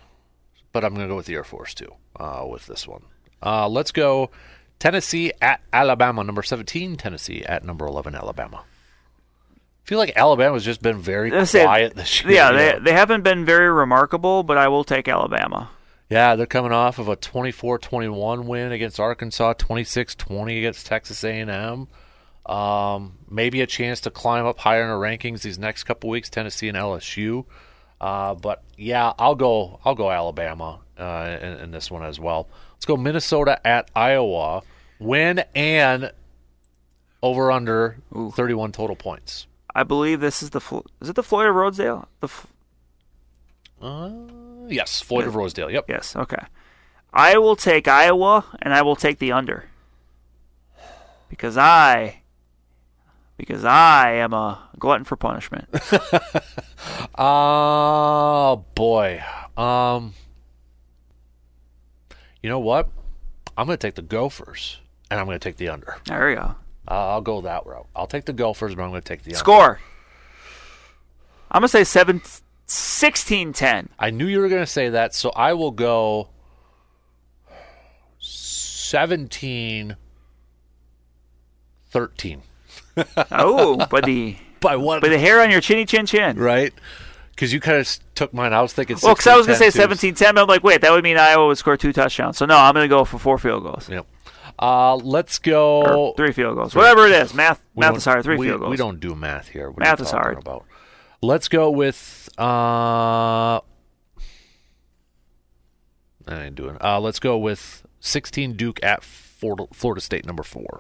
[0.72, 1.94] but I'm gonna go with the Air Force too.
[2.16, 3.04] Uh, with this one.
[3.42, 4.30] Uh, let's go
[4.80, 6.96] Tennessee at Alabama, number 17.
[6.98, 8.64] Tennessee at number 11, Alabama.
[8.64, 12.34] I feel like Alabama's just been very quiet this year.
[12.34, 15.70] Yeah, you they, they haven't been very remarkable, but I will take Alabama.
[16.10, 21.88] Yeah, they're coming off of a 24-21 win against Arkansas, 26-20 against Texas A&M.
[22.46, 26.30] Um, maybe a chance to climb up higher in the rankings these next couple weeks,
[26.30, 27.46] Tennessee and LSU.
[28.02, 29.80] Uh, but yeah, I'll go.
[29.86, 32.50] I'll go Alabama uh, in, in this one as well.
[32.74, 34.62] Let's go Minnesota at Iowa.
[35.00, 36.12] Win and
[37.22, 39.48] over under 31 total points.
[39.74, 40.60] I believe this is the
[41.02, 42.08] is it the Floyd of Rosedale?
[42.20, 42.48] The F-
[43.82, 44.12] Uh,
[44.68, 45.72] yes, Floyd of Rosedale.
[45.72, 45.86] Yep.
[45.88, 46.44] yes, okay.
[47.14, 49.66] I will take Iowa and I will take the under.
[51.30, 52.23] Because I
[53.38, 55.68] because I am a glutton for punishment.
[57.16, 59.24] Oh boy.
[59.56, 60.14] Um
[62.42, 62.90] You know what?
[63.58, 64.80] I'm going to take the Gophers
[65.12, 65.96] and I'm going to take the under.
[66.06, 66.56] there we go.
[66.88, 67.88] Uh, I'll go that route.
[67.96, 69.38] I'll take the Gophers, but I'm going to take the under.
[69.38, 69.80] Score.
[71.52, 72.22] I'm going to say 7
[72.68, 73.90] 16-10.
[74.00, 76.30] I knew you were going to say that, so I will go
[78.20, 79.96] 17
[81.92, 82.42] 13.
[83.32, 86.38] Oh, by the By one by the hair on your chinny chin chin.
[86.38, 86.74] right?
[87.36, 88.54] Cuz you kind of took mine.
[88.54, 90.82] I was thinking Well, because I was going to say 16-10 17-10, I'm like, wait,
[90.82, 92.38] that would mean Iowa would score two touchdowns.
[92.38, 93.90] So no, I'm going to go for four field goals.
[93.90, 94.06] Yep.
[94.60, 96.76] Uh, let's go Or three field goals.
[96.76, 97.34] Whatever it is.
[97.34, 98.24] Math We math is hard.
[98.24, 98.72] Three we, field goals.
[98.72, 99.70] We don't do math here.
[99.70, 100.38] What Math is hard.
[100.38, 100.66] About?
[101.22, 102.30] Let's go with.
[102.38, 103.60] Uh,
[106.28, 106.78] I ain't doing.
[106.80, 110.80] Uh, let's go with 16 Duke at Florida, Florida State, number four.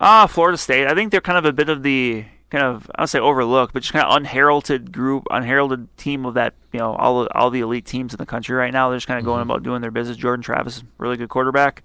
[0.00, 0.86] Ah, Florida State.
[0.86, 3.72] I think they're kind of a bit of the kind of I don't say overlooked,
[3.72, 6.54] but just kind of unheralded group, unheralded team of that.
[6.72, 8.88] You know, all the, all the elite teams in the country right now.
[8.90, 10.16] They're just kind of going about doing their business.
[10.16, 11.82] Jordan Travis, really good quarterback.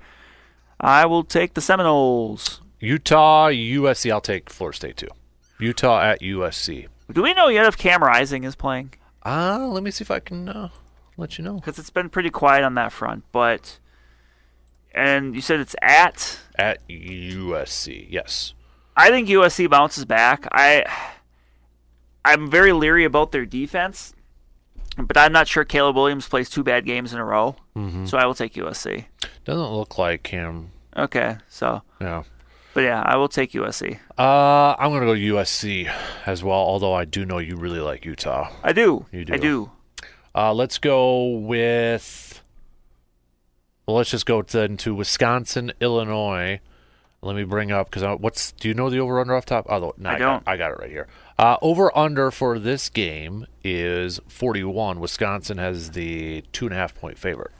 [0.80, 2.62] I will take the Seminoles.
[2.80, 4.12] Utah, USC.
[4.12, 5.10] I'll take Florida State too.
[5.60, 6.88] Utah at USC.
[7.12, 8.94] Do we know yet if Cam Rising is playing?
[9.24, 10.70] Uh, let me see if I can uh,
[11.18, 11.56] let you know.
[11.56, 13.24] Because it's been pretty quiet on that front.
[13.32, 13.78] But
[14.94, 16.40] and you said it's at.
[16.62, 18.54] At USC, yes.
[18.96, 20.48] I think USC bounces back.
[20.52, 20.86] I
[22.24, 24.14] I'm very leery about their defense,
[24.96, 27.56] but I'm not sure Caleb Williams plays two bad games in a row.
[27.76, 28.06] Mm-hmm.
[28.06, 29.06] So I will take USC.
[29.44, 30.70] Doesn't look like him.
[30.96, 32.24] Okay, so Yeah.
[32.76, 33.98] but yeah, I will take USC.
[34.20, 35.92] Uh, I'm gonna go USC
[36.28, 36.60] as well.
[36.60, 38.52] Although I do know you really like Utah.
[38.64, 39.08] I do.
[39.12, 39.34] You do.
[39.34, 39.72] I do.
[40.36, 42.31] Uh, let's go with.
[43.92, 46.62] Well, let's just go to, to Wisconsin, Illinois.
[47.22, 49.66] Let me bring up because what's do you know the over under off top?
[49.70, 50.44] Oh, no, I got- don't.
[50.48, 51.10] I got it right here.
[51.38, 55.02] Uh, over under for this game is 41.
[55.02, 57.52] Wisconsin has the two and a half point favorite.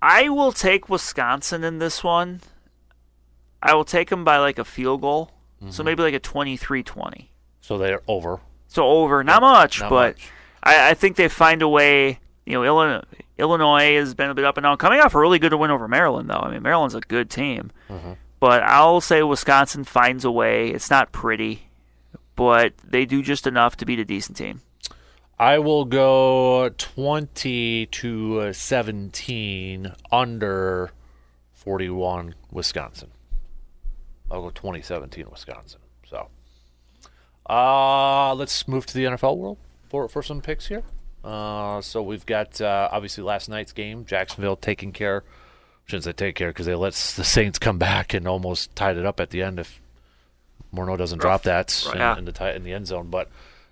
[0.00, 2.40] I will take Wisconsin in this one.
[3.60, 5.32] I will take them by like a field goal.
[5.60, 5.72] Mm-hmm.
[5.72, 7.26] So maybe like a 23-20.
[7.60, 8.38] So they're over.
[8.68, 10.30] So over, not much, Not but much.
[10.62, 12.20] I, I think they find a way.
[12.44, 13.04] You know, Illinois,
[13.38, 14.76] Illinois has been a bit up and down.
[14.76, 16.40] Coming off a really good to win over Maryland, though.
[16.40, 17.70] I mean, Maryland's a good team.
[17.88, 18.12] Mm-hmm.
[18.40, 20.70] But I'll say Wisconsin finds a way.
[20.70, 21.68] It's not pretty,
[22.34, 24.62] but they do just enough to beat a decent team.
[25.38, 30.90] I will go 20 to uh, 17 under
[31.52, 33.10] 41 Wisconsin.
[34.30, 35.80] I'll go 2017 Wisconsin.
[36.08, 36.28] So,
[37.48, 40.82] uh, let's move to the NFL world for, for some picks here.
[41.24, 45.22] Uh, so we've got uh, obviously last night's game, Jacksonville taking care.
[45.86, 49.06] Shouldn't say take care because they let the Saints come back and almost tied it
[49.06, 49.80] up at the end if
[50.72, 52.18] Moreau doesn't drop that in, yeah.
[52.18, 53.08] in the in the end zone.
[53.08, 53.28] But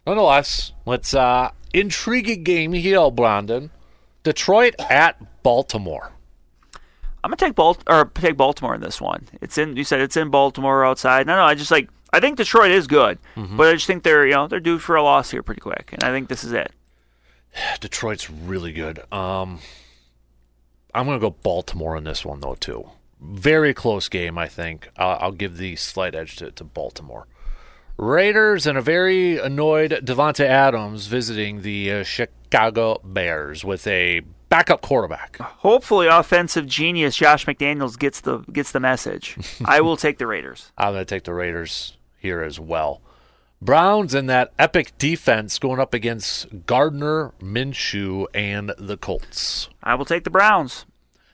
[0.06, 3.70] nonetheless, let's uh, intriguing game here, Brandon.
[4.22, 6.12] Detroit at Baltimore.
[7.22, 9.28] I'm gonna take Balt or take Baltimore in this one.
[9.40, 9.76] It's in.
[9.76, 11.26] You said it's in Baltimore outside.
[11.26, 11.42] No, no.
[11.42, 11.88] I just like.
[12.12, 14.96] I think Detroit is good, but I just think they're you know they're due for
[14.96, 16.72] a loss here pretty quick, and I think this is it.
[17.80, 19.00] Detroit's really good.
[19.12, 19.60] Um,
[20.94, 22.90] I'm going to go Baltimore in this one though too.
[23.20, 24.88] Very close game, I think.
[24.96, 27.26] I'll, I'll give the slight edge to, to Baltimore.
[27.98, 34.80] Raiders and a very annoyed Davante Adams visiting the uh, Chicago Bears with a backup
[34.80, 35.36] quarterback.
[35.38, 39.36] Hopefully, offensive genius Josh McDaniels gets the gets the message.
[39.66, 40.72] I will take the Raiders.
[40.78, 43.02] I'm going to take the Raiders here as well.
[43.62, 49.68] Browns and that epic defense going up against Gardner Minshew and the Colts.
[49.82, 50.86] I will take the Browns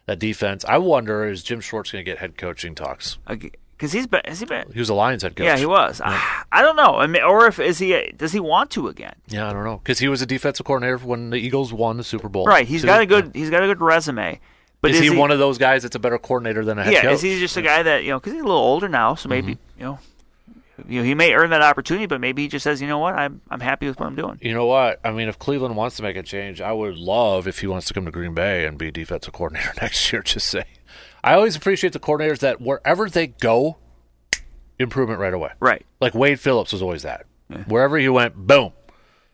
[0.06, 3.18] That defense, I wonder, is Jim Schwartz going to get head coaching talks?
[3.28, 4.22] because he's been.
[4.24, 4.70] Has he been?
[4.72, 5.44] He was a Lions head coach.
[5.44, 6.00] Yeah, he was.
[6.02, 6.96] I, I don't know.
[6.96, 8.12] I mean, or if is he?
[8.16, 9.14] Does he want to again?
[9.28, 12.04] Yeah, I don't know because he was a defensive coordinator when the Eagles won the
[12.04, 12.46] Super Bowl.
[12.46, 12.66] Right.
[12.66, 12.86] He's Too.
[12.86, 13.32] got a good.
[13.34, 14.40] He's got a good resume.
[14.80, 17.00] But is, he, one of those guys that's a better coordinator than a head yeah,
[17.02, 17.08] coach?
[17.08, 17.14] Yeah.
[17.14, 18.18] Is he just a guy that you know?
[18.18, 19.80] Because he's a little older now, so maybe Mm-hmm.
[19.80, 19.98] you know,
[20.88, 23.14] you know, he may earn that opportunity, but maybe he just says, you know what,
[23.14, 24.38] I'm I'm happy with what I'm doing.
[24.42, 25.00] You know what?
[25.04, 27.86] I mean, if Cleveland wants to make a change, I would love if he wants
[27.86, 30.22] to come to Green Bay and be defensive coordinator next year.
[30.22, 30.64] Just say,
[31.24, 33.78] I always appreciate the coordinators that wherever they go,
[34.78, 35.52] improvement right away.
[35.60, 35.84] Right.
[36.00, 37.26] Like Wade Phillips was always that.
[37.66, 38.72] Wherever he went, boom.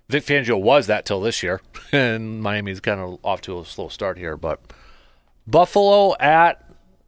[0.09, 3.88] Vic Fangio was that till this year, and Miami's kind of off to a slow
[3.88, 4.37] start here.
[4.37, 4.61] But
[5.46, 6.62] Buffalo at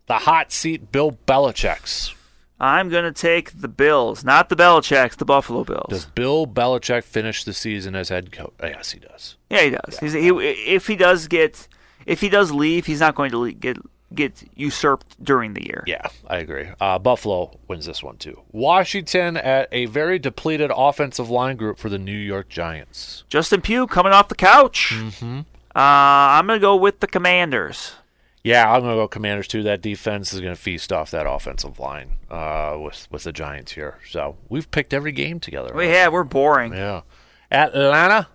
[0.07, 2.14] the hot seat, Bill Belichick's.
[2.61, 5.87] I'm gonna take the Bills, not the Belichick's, the Buffalo Bills.
[5.90, 8.53] Does Bill Belichick finish the season as head coach?
[8.62, 9.37] Yes, he does.
[9.51, 9.99] yeah, he does.
[9.99, 11.67] He's, he, if he does get,
[12.07, 13.77] if he does leave, he's not going to get
[14.14, 15.83] get usurped during the year.
[15.88, 16.69] Yeah, I agree.
[16.81, 18.40] Uh, Buffalo wins this one too.
[18.53, 23.25] Washington at a very depleted offensive line group for the New York Giants.
[23.29, 24.93] Justin Pugh coming off the couch.
[24.95, 25.40] Mm-hmm.
[25.40, 25.43] Uh,
[25.75, 27.95] I'm gonna go with the Commanders.
[28.44, 29.62] Yeah, I'm gonna go Commanders too.
[29.62, 33.98] That defense is gonna feast off that offensive line uh, with with the Giants here.
[34.11, 35.72] So we've picked every game together.
[35.74, 36.12] We have.
[36.12, 36.74] We're boring.
[36.74, 37.02] Yeah.
[37.50, 38.28] Atlanta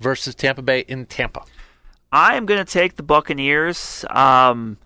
[0.00, 1.44] versus Tampa Bay in Tampa.
[2.10, 4.04] I am going to take the Buccaneers.
[4.08, 4.78] Um,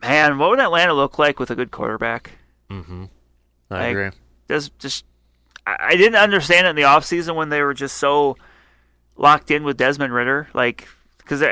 [0.00, 2.32] man, what would Atlanta look like with a good quarterback?
[2.70, 2.74] I
[3.68, 4.10] Like, agree.
[4.48, 5.04] Just, just,
[5.66, 8.36] I I didn't understand it in the offseason when they were just so
[9.16, 10.48] locked in with Desmond Ridder.
[10.54, 11.42] Like, because,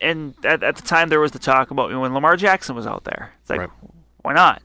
[0.00, 2.74] and at, at the time there was the talk about you know, when Lamar Jackson
[2.74, 3.32] was out there.
[3.40, 3.70] It's like, Right.
[4.22, 4.62] why not?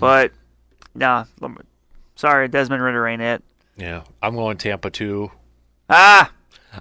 [0.00, 0.32] But,
[0.94, 1.56] nah, Lam-
[2.14, 3.42] sorry, Desmond Ridder ain't it.
[3.76, 5.30] Yeah, I'm going Tampa too.
[5.88, 6.30] Ah,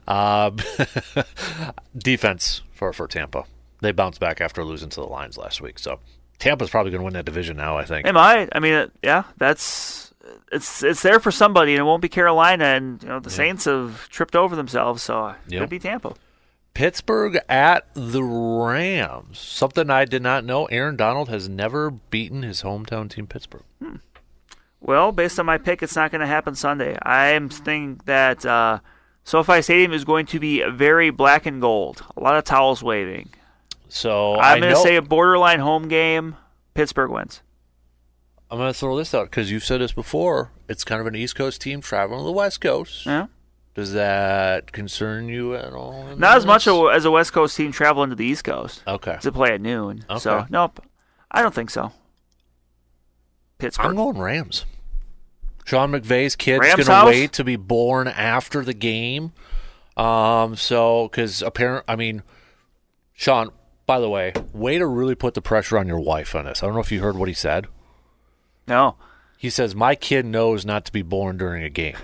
[0.08, 0.52] Uh,
[1.98, 3.46] defense for for Tampa.
[3.82, 5.80] They bounced back after losing to the Lions last week.
[5.80, 6.00] So
[6.40, 7.78] Tampa's probably going to win that division now.
[7.78, 8.06] I think.
[8.08, 8.48] Am I?
[8.52, 10.14] I mean, uh, yeah, that's
[10.52, 12.66] it's it's there for somebody, and it won't be Carolina.
[12.66, 15.62] And you know, the Saints have tripped over themselves, so it Yep.
[15.62, 16.14] could be Tampa.
[16.78, 19.40] Pittsburgh at the Rams.
[19.40, 20.66] Something I did not know.
[20.66, 23.64] Aaron Donald has never beaten his hometown team, Pittsburgh.
[24.80, 26.96] Well, based on my pick, it's not going to happen Sunday.
[27.02, 28.82] I'm thinking that uh,
[29.24, 32.04] SoFi Stadium is going to be very black and gold.
[32.16, 33.30] A lot of towels waving.
[33.90, 36.36] So I I'm going to say a borderline home game.
[36.76, 37.42] Pittsburgh wins.
[38.52, 40.52] I'm going to throw this out because you've said this before.
[40.70, 43.08] It's kind of an East Coast team traveling to the West Coast.
[43.08, 43.26] Yeah.
[43.78, 46.16] Does that concern you at all?
[46.18, 49.18] Not as much as a West Coast team traveling to the East Coast Okay.
[49.22, 50.04] to play at noon.
[50.18, 50.84] So, nope.
[51.30, 51.92] I don't think so.
[53.60, 53.86] Pittsburgh.
[53.86, 54.66] I'm going Rams.
[55.64, 59.34] Sean McVay's kid's going to wait to be born after the game.
[59.96, 62.24] Um, so because apparent, I mean,
[63.14, 63.52] Sean.
[63.86, 66.62] By the way, way to really put the pressure on your wife on this.
[66.62, 67.68] I don't know if you heard what he said.
[68.68, 68.96] no.
[69.38, 71.96] He says, "My kid knows not to be born during a game."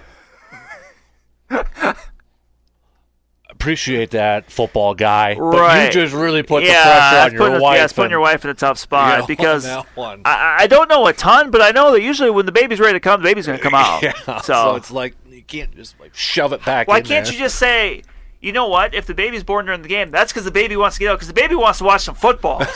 [3.50, 5.36] Appreciate that, football guy.
[5.36, 5.86] But Right.
[5.86, 7.78] you just really put yeah, the pressure on your putting, wife.
[7.78, 10.22] Yeah, it's putting your wife in a tough spot Yeah, because on.
[10.26, 12.94] I, I don't know a ton, but I know that usually when the baby's ready
[12.94, 14.02] to come, the baby's going to come out.
[14.04, 16.88] Yeah, so, so it's like you can't just like shove it back.
[16.88, 17.34] why in can't there.
[17.34, 18.04] you just say,
[18.42, 18.94] you know what?
[18.94, 21.16] If the baby's born during the game, that's because the baby wants to get out
[21.16, 22.62] because the baby wants to watch some football.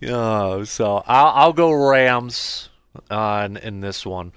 [0.00, 2.68] Yeah, so I'll, I'll go Rams
[3.10, 4.32] uh, on in this one.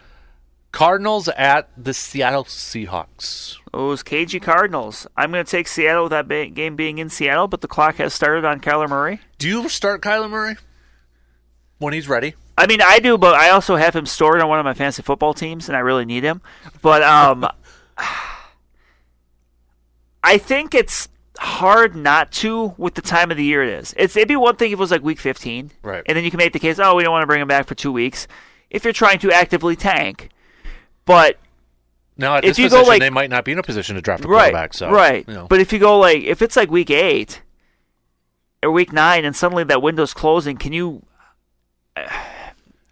[0.75, 3.55] Cardinals at the Seattle Seahawks.
[3.71, 5.07] Those cagey Cardinals.
[5.15, 7.95] I'm going to take Seattle with that ba- game being in Seattle, but the clock
[7.95, 9.21] has started on Kyler Murray.
[9.37, 10.57] Do you start Kyler Murray
[11.77, 12.33] when he's ready?
[12.57, 15.01] I mean, I do, but I also have him stored on one of my fantasy
[15.01, 16.41] football teams, and I really need him.
[16.81, 17.47] But um,
[20.25, 21.07] I think it's
[21.39, 23.93] hard not to with the time of the year it is.
[23.95, 26.03] It's it'd be one thing if it was like week 15, Right.
[26.05, 27.65] And then you can make the case, oh, we don't want to bring him back
[27.65, 28.27] for two weeks.
[28.69, 30.31] If you're trying to actively tank,
[31.05, 31.37] but
[32.17, 34.01] Now at If this you go, like- they might not be in a position to
[34.01, 34.73] draft a right, quarterback.
[34.73, 35.25] So right.
[35.27, 35.47] you know.
[35.47, 37.41] But if you go like if it's like week eight
[38.63, 41.03] or week nine, and suddenly that window's closing, can you?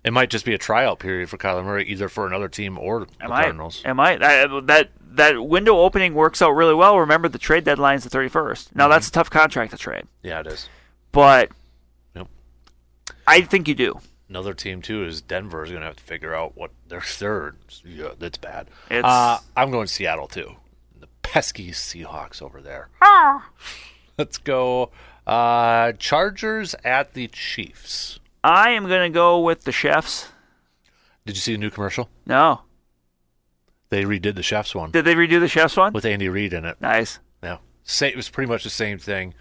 [0.03, 3.01] it might just be a tryout period for Kyler Murray, either for another team or
[3.01, 3.43] the Am I?
[3.43, 3.81] Cardinals.
[3.85, 4.17] Am I?
[4.17, 6.99] That, that that window opening works out really well.
[6.99, 8.75] Remember, the trade deadline is the 31st.
[8.75, 9.13] Now that's mm-hmm.
[9.13, 10.69] a tough contract to trade, Yeah, it is.
[11.11, 11.51] but
[12.15, 12.27] Yep.
[13.27, 13.99] I think you do.
[14.33, 17.55] Another team too is Denver is going to have to figure out what their third.
[17.85, 18.67] Yeah, that's bad.
[18.89, 20.55] It's- Uh, I'm going Seattle too.
[20.99, 22.89] The pesky Seahawks over there.
[24.17, 24.89] Let's go.
[25.27, 28.19] Uh, Chargers at the Chiefs.
[28.43, 30.29] I am going to go with the chefs.
[31.27, 32.09] Did you see the new commercial?
[32.25, 32.61] No,
[33.89, 35.93] They redid the Chefs one did they redo the chefs one?
[35.93, 36.81] with Andy Reid in it.
[36.81, 37.19] Nice.
[37.43, 39.35] Yeah, Sa it was pretty much the same thing.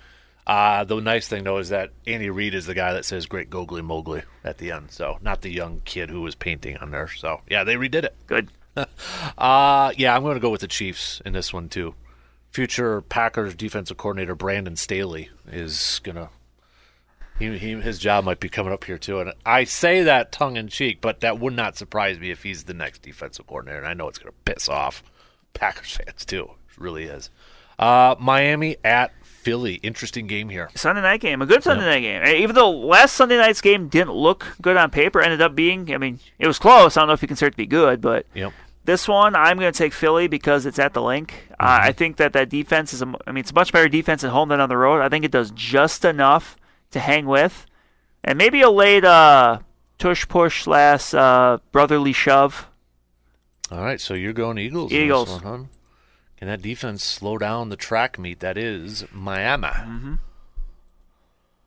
[0.47, 3.49] Uh, the nice thing though is that Andy Reid is the guy that says "Great
[3.49, 7.09] Gogly Mowgli" at the end, so not the young kid who was painting on there.
[7.09, 8.17] So yeah, they redid it.
[8.27, 8.51] Good.
[9.37, 11.95] Uh yeah, I'm going to go with the Chiefs in this one too.
[12.53, 16.31] Future Packers defensive coordinator Brandon Staley is gonna.
[17.39, 20.57] He, he, his job might be coming up here too, and I say that tongue
[20.57, 23.79] in cheek, but that would not surprise me if he's the next defensive coordinator.
[23.79, 25.03] And I know it's going to piss off
[25.55, 26.51] Packers fans too.
[26.71, 27.31] It really is.
[27.79, 29.13] Uh, Miami at
[29.43, 30.71] Philly, interesting game here.
[30.77, 32.23] Sunday night game, a good Sunday night game.
[32.25, 35.93] Eh, Even though last Sunday night's game didn't look good on paper, ended up being.
[35.93, 36.97] I mean, it was close.
[36.97, 38.53] I don't know if you consider it to be good, but Yep.
[38.85, 41.33] This one, I'm going to take Philly because it's at the Linc.
[41.59, 41.85] Uh, Mm-hmm.
[41.89, 44.31] I think that that defense is, a, I mean, it's a much better defense at
[44.31, 45.01] home than on the road.
[45.03, 46.57] I think it does just enough
[46.91, 47.67] to hang with,
[48.25, 49.61] and maybe a late uh,
[49.99, 52.67] tush push slash uh, brotherly shove.
[53.71, 54.93] All right, so you're going Eagles.
[54.93, 55.31] Eagles.
[55.31, 55.59] one, huh?
[56.43, 59.69] Can that defense slow down the track meet that is Miami?
[59.69, 60.15] Mm-hmm.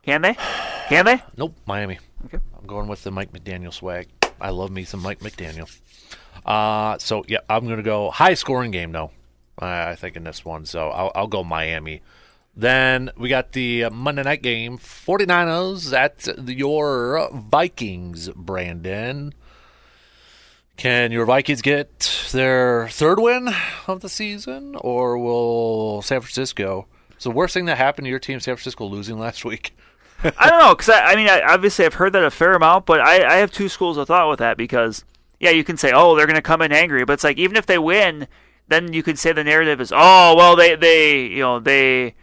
[0.03, 0.35] Can they?
[0.89, 1.23] Can they?
[1.37, 1.99] Nope, Miami.
[2.25, 2.39] Okay.
[2.59, 4.09] I'm going with the Mike McDaniel swag.
[4.41, 5.73] I love me some Mike McDaniel.
[6.45, 9.11] Uh, so yeah, I'm gonna go high scoring game though.
[9.57, 12.01] I I think in this one, so I'll, I'll go Miami.
[12.53, 19.33] Then we got the Monday night game, 49ers at your Vikings, Brandon.
[20.77, 23.49] Can your Vikings get their third win
[23.87, 26.87] of the season, or will San Francisco?
[27.17, 29.73] So the worst thing that happened to your team, San Francisco, losing last week.
[30.23, 32.85] I don't know because I, I mean, I, obviously I've heard that a fair amount,
[32.85, 35.03] but I, I have two schools of thought with that because
[35.39, 37.57] yeah, you can say oh they're going to come in angry, but it's like even
[37.57, 38.27] if they win,
[38.67, 42.15] then you could say the narrative is oh well they they you know they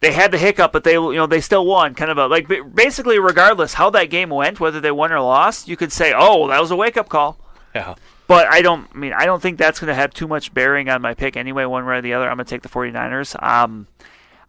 [0.00, 1.94] they had the hiccup, but they you know they still won.
[1.94, 5.68] Kind of a like basically regardless how that game went, whether they won or lost,
[5.68, 7.38] you could say oh that was a wake up call.
[7.74, 7.94] Yeah.
[8.26, 10.88] But I don't I mean I don't think that's going to have too much bearing
[10.88, 12.28] on my pick anyway one way or the other.
[12.30, 13.40] I'm going to take the 49ers.
[13.42, 13.86] Um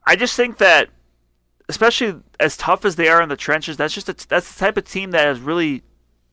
[0.06, 0.90] I just think that
[1.70, 4.78] especially as tough as they are in the trenches, that's just a, that's the type
[4.78, 5.82] of team that has really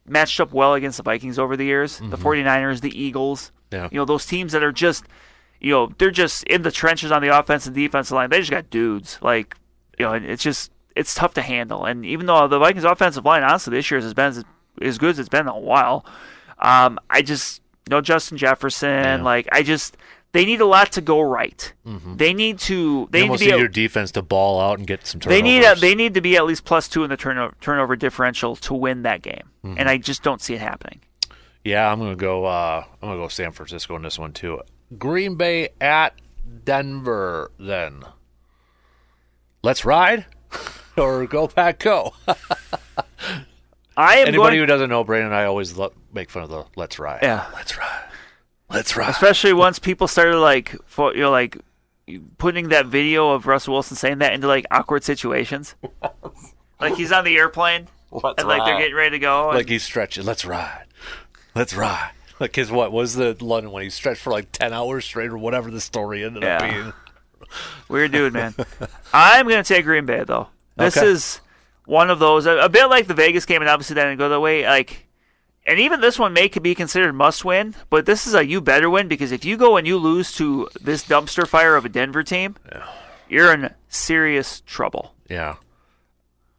[0.07, 1.99] matched up well against the Vikings over the years.
[1.99, 3.88] The 49ers, the Eagles, Yeah.
[3.93, 5.05] you know, those teams that are just
[5.61, 8.30] you know, they're just in the trenches on the offense and defensive line.
[8.30, 9.18] They just got dudes.
[9.20, 9.57] Like,
[9.99, 11.84] you know, it's just it's tough to handle.
[11.84, 14.45] And even though the Vikings offensive line honestly this year has been as,
[14.82, 16.05] as good as it's been in a while,
[16.61, 19.25] um, I just no Justin Jefferson.
[19.25, 19.97] Like I just
[20.33, 21.73] they need a lot to go right.
[21.85, 24.87] They need to they You need to need a- your defense to ball out and
[24.87, 27.17] get some they need a, they need to be at least plus two in the
[27.17, 29.79] turnover turnover differential to win that game, Mm-hmm.
[29.79, 31.01] and I just don't see it happening.
[31.65, 32.45] yeah, I'm gonna go.
[32.45, 34.61] Uh, I'm gonna go San Francisco in this one too.
[34.99, 36.15] Green Bay at
[36.65, 37.51] Denver.
[37.59, 38.03] Then
[39.63, 40.27] let's ride
[40.97, 42.15] or go pack go.
[44.01, 46.49] I am Anybody going, who doesn't know, Brandon and I always lo- make fun of
[46.51, 47.21] the let's ride.
[47.23, 47.47] Yeah.
[47.55, 48.05] let's ride.
[48.71, 49.11] Let's ride.
[49.11, 51.59] especially once people started like for, you know like
[52.39, 55.75] putting that video of Russell Wilson saying that into like awkward situations.
[56.81, 58.81] like he's on the airplane Let's and like they're ride.
[58.81, 59.49] getting ready to go.
[59.51, 60.25] and- like he's stretching.
[60.25, 60.87] Let's ride.
[61.55, 62.13] Let's ride.
[62.39, 65.37] Like his what was the London when he stretched for like ten hours straight or
[65.39, 66.71] whatever the story ended up Yeah.
[66.73, 66.93] being.
[67.89, 68.55] Weird dude, man.
[69.13, 70.49] I'm going to take Green Bay though.
[70.77, 71.07] This Okay.
[71.09, 71.41] is
[71.91, 74.28] one of those a, a bit like the Vegas game, and obviously that didn't go
[74.28, 74.64] that way.
[74.64, 75.09] Like,
[75.66, 78.61] and even this one may could be considered must win, but this is a you
[78.61, 81.88] better win because if you go and you lose to this dumpster fire of a
[81.88, 82.57] Denver team,
[83.28, 85.14] you're in serious trouble.
[85.28, 85.57] Yeah.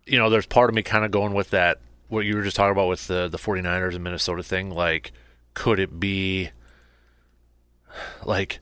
[0.05, 1.79] You know, there's part of me kind of going with that,
[2.09, 4.69] what you were just talking about with the, the 49ers and Minnesota thing.
[4.69, 5.13] Like,
[5.53, 6.51] Could it be
[8.25, 8.59] like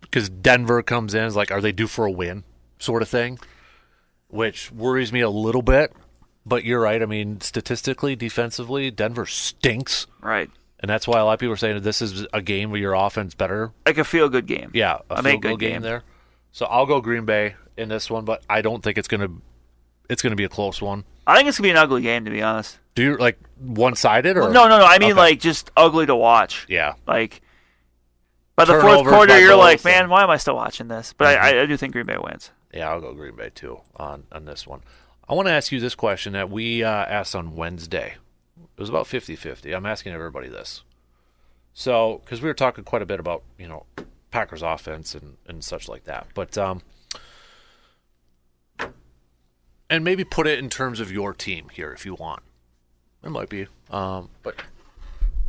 [0.00, 2.44] because Denver comes in is like, are they due for a win,
[2.78, 3.38] sort of thing,
[4.28, 5.92] which worries me a little bit.
[6.46, 7.02] But you're right.
[7.02, 10.50] I mean, statistically, defensively, Denver stinks, Right.
[10.80, 12.80] and that's why a lot of people are saying that this is a game where
[12.80, 13.72] your offense better.
[13.84, 14.70] Like a feel good game.
[14.72, 15.82] Yeah, a A goal good game game.
[15.82, 16.04] there.
[16.52, 19.28] So I'll go Green Bay in this one, but I don't think it's gonna
[20.08, 21.04] it's gonna be a close one.
[21.26, 22.78] I think it's gonna be an ugly game to be honest.
[22.94, 24.86] Do you like one sided or No, no, no.
[24.86, 25.20] I mean Okay.
[25.20, 26.64] like just ugly to watch.
[26.68, 27.42] Yeah, Like
[28.56, 31.12] by the fourth quarter, you're like, man, why am I still watching this?
[31.16, 32.50] But I, I, I do think Green Bay wins.
[32.78, 34.82] Yeah, I'll go Green Bay too on on this one.
[35.28, 38.14] I want to ask you this question that we uh, asked on Wednesday.
[38.56, 39.76] It was about 50-50.
[39.76, 40.82] I'm asking everybody this.
[41.74, 43.84] So, because we were talking quite a bit about you know
[44.30, 46.82] Packers offense and and such like that, but um,
[49.90, 52.42] and maybe put it in terms of your team here if you want.
[53.24, 54.54] It might be, um, but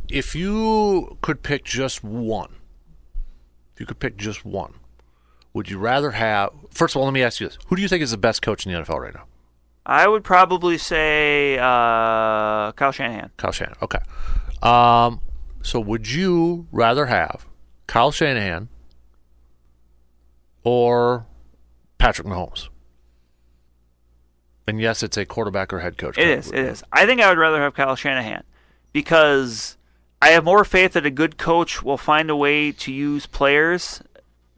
[0.08, 2.56] if you could pick just one,
[3.74, 4.74] if you could pick just one,
[5.52, 6.50] would you rather have?
[6.70, 8.42] First of all, let me ask you this: Who do you think is the best
[8.42, 9.24] coach in the NFL right now?
[9.84, 13.30] I would probably say uh, Kyle Shanahan.
[13.36, 13.76] Kyle Shanahan.
[13.82, 13.98] Okay.
[14.62, 15.20] Um,
[15.62, 17.46] so would you rather have
[17.86, 18.68] Kyle Shanahan
[20.62, 21.26] or
[21.98, 22.68] Patrick Mahomes?
[24.66, 26.16] And yes, it's a quarterback or head coach.
[26.16, 26.52] It is.
[26.52, 26.84] It is.
[26.92, 28.44] I think I would rather have Kyle Shanahan
[28.92, 29.76] because
[30.22, 34.02] I have more faith that a good coach will find a way to use players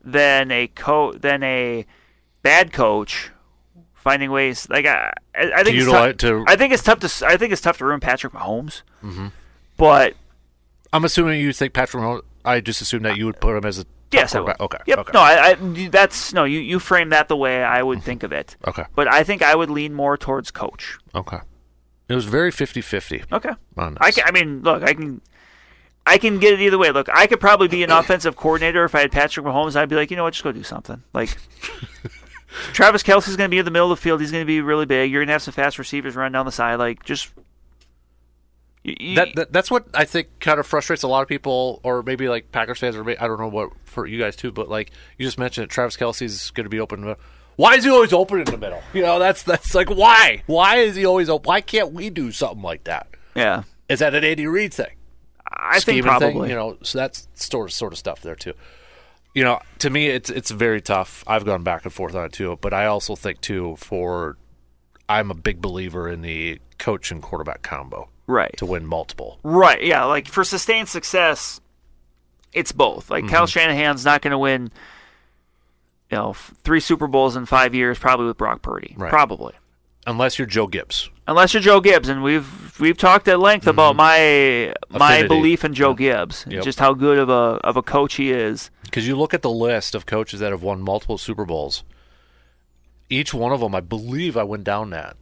[0.05, 1.87] than a co than a
[2.43, 3.31] bad coach
[3.95, 4.69] finding ways.
[4.69, 7.27] Like I, I think it's utilize- tough, to- I think it's tough to.
[7.27, 8.83] I think it's tough to ruin Patrick Mahomes.
[9.03, 9.29] Mm-hmm.
[9.77, 10.15] But
[10.93, 12.23] I'm assuming you think Patrick Mahomes.
[12.45, 14.59] I just assume that you would put him as a yes, I would.
[14.61, 14.79] Okay.
[14.87, 14.99] Yep.
[14.99, 15.11] Okay.
[15.15, 15.89] No, I, I.
[15.89, 16.45] That's no.
[16.45, 18.57] You you frame that the way I would think of it.
[18.67, 18.85] Okay.
[18.97, 20.99] But I think I would lean more towards coach.
[21.15, 21.39] Okay.
[22.09, 23.51] It was very 50-50 Okay.
[23.79, 25.23] I can, I mean, look, I can,
[26.07, 26.91] I can get it either way.
[26.91, 29.77] Look, I could probably be an offensive coordinator if I had Patrick Mahomes.
[29.77, 31.03] I'd be like, you know what, just go do something.
[31.15, 31.37] Like,
[32.73, 34.21] Travis Kelce's going to be in the middle of the field.
[34.21, 35.11] He's going to be really big.
[35.11, 36.75] You're going to have some fast receivers run down the side.
[36.77, 37.31] Like, just.
[38.85, 41.81] y- y- that, that that's what I think kind of frustrates a lot of people,
[41.83, 44.53] or maybe like Packers fans, or may- I don't know what for you guys too.
[44.53, 47.15] But like you just mentioned, it, Travis Kelce's going to be open.
[47.57, 48.83] Why is he always open in the middle?
[48.93, 50.43] You know, that's that's like why?
[50.47, 51.47] Why is he always open?
[51.49, 53.07] Why can't we do something like that?
[53.35, 54.91] yeah, Is that an Andy Reid thing?
[55.51, 56.33] I think probably.
[56.33, 56.51] Thing?
[56.51, 58.55] You know, so that's sort of sort of stuff there too.
[59.35, 61.25] You know, to me, it's it's very tough.
[61.27, 64.37] I've gone back and forth on it too, but I also think too for
[65.09, 68.57] I'm a big believer in the coach and quarterback combo right.
[68.57, 69.39] to win multiple.
[69.43, 69.83] Right.
[69.83, 70.05] Yeah.
[70.05, 71.61] Like for sustained success,
[72.53, 73.11] it's both.
[73.11, 73.59] Like Kyle Mm-hmm.
[73.59, 74.71] Shanahan's not going to win,
[76.11, 78.95] you know, three Super Bowls in five years, probably with Brock Purdy.
[78.97, 79.11] Right.
[79.11, 79.55] Probably.
[80.07, 81.11] Unless you're Joe Gibbs.
[81.29, 84.97] Unless you're Joe Gibbs, and we've we've talked at length about my my Mm-hmm.
[84.97, 85.29] Affinity.
[85.29, 86.65] belief in Joe Gibbs, Yep.
[86.65, 88.71] just how good of a of a coach he is.
[88.85, 91.85] Because you look at the list of coaches that have won multiple Super Bowls,
[93.09, 95.17] each one of them, I believe I went down that,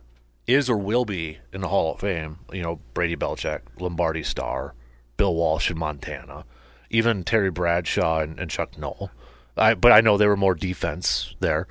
[0.46, 2.38] is or will be in the Hall of Fame.
[2.52, 4.74] You know, Brady Belichick, Lombardi Starr,
[5.16, 6.44] Bill Walsh in Montana,
[6.88, 9.10] even Terry Bradshaw and, and Chuck Noll.
[9.56, 11.66] I, but I know they were more defense there.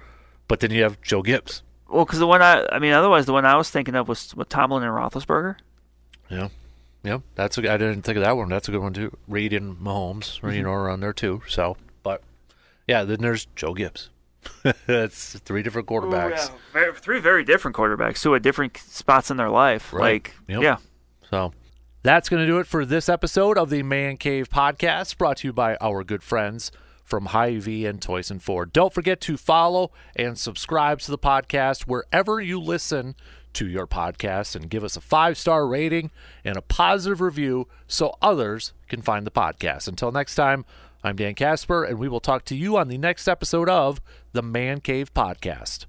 [0.47, 1.63] But then you have Joe Gibbs.
[1.89, 4.35] Well, because the one I I mean, otherwise the one I was thinking of was
[4.35, 5.55] with Tomlin and Roethlisberger.
[6.29, 6.49] Yeah.
[7.03, 8.49] Yeah, that's a, I didn't think of that one.
[8.49, 9.15] That's a good one too.
[9.27, 10.63] Reid and Mahomes, you mm-hmm.
[10.63, 11.41] know, are on there too.
[11.47, 12.21] So, but
[12.87, 14.09] yeah, then there's Joe Gibbs.
[14.85, 16.51] that's three different quarterbacks.
[16.73, 19.93] Very, three very different quarterbacks who at different spots in their life.
[19.93, 20.01] Right.
[20.01, 20.61] Like, Yep.
[20.61, 20.77] yeah.
[21.29, 21.53] So
[22.03, 25.47] that's going to do it for this episode of the Man Cave Podcast, brought to
[25.47, 26.71] you by our good friends
[27.09, 28.71] from Hy-Vee and Toys and Ford.
[28.71, 33.15] Don't forget to follow and subscribe to the podcast wherever you listen
[33.53, 36.11] to your podcast and give us a five star rating
[36.45, 39.87] and a positive review so others can find the podcast.
[39.87, 40.65] Until next time,
[41.03, 44.01] I'm Dan Casper, and we will talk to you on the next episode of
[44.33, 45.85] the Man Cave Podcast.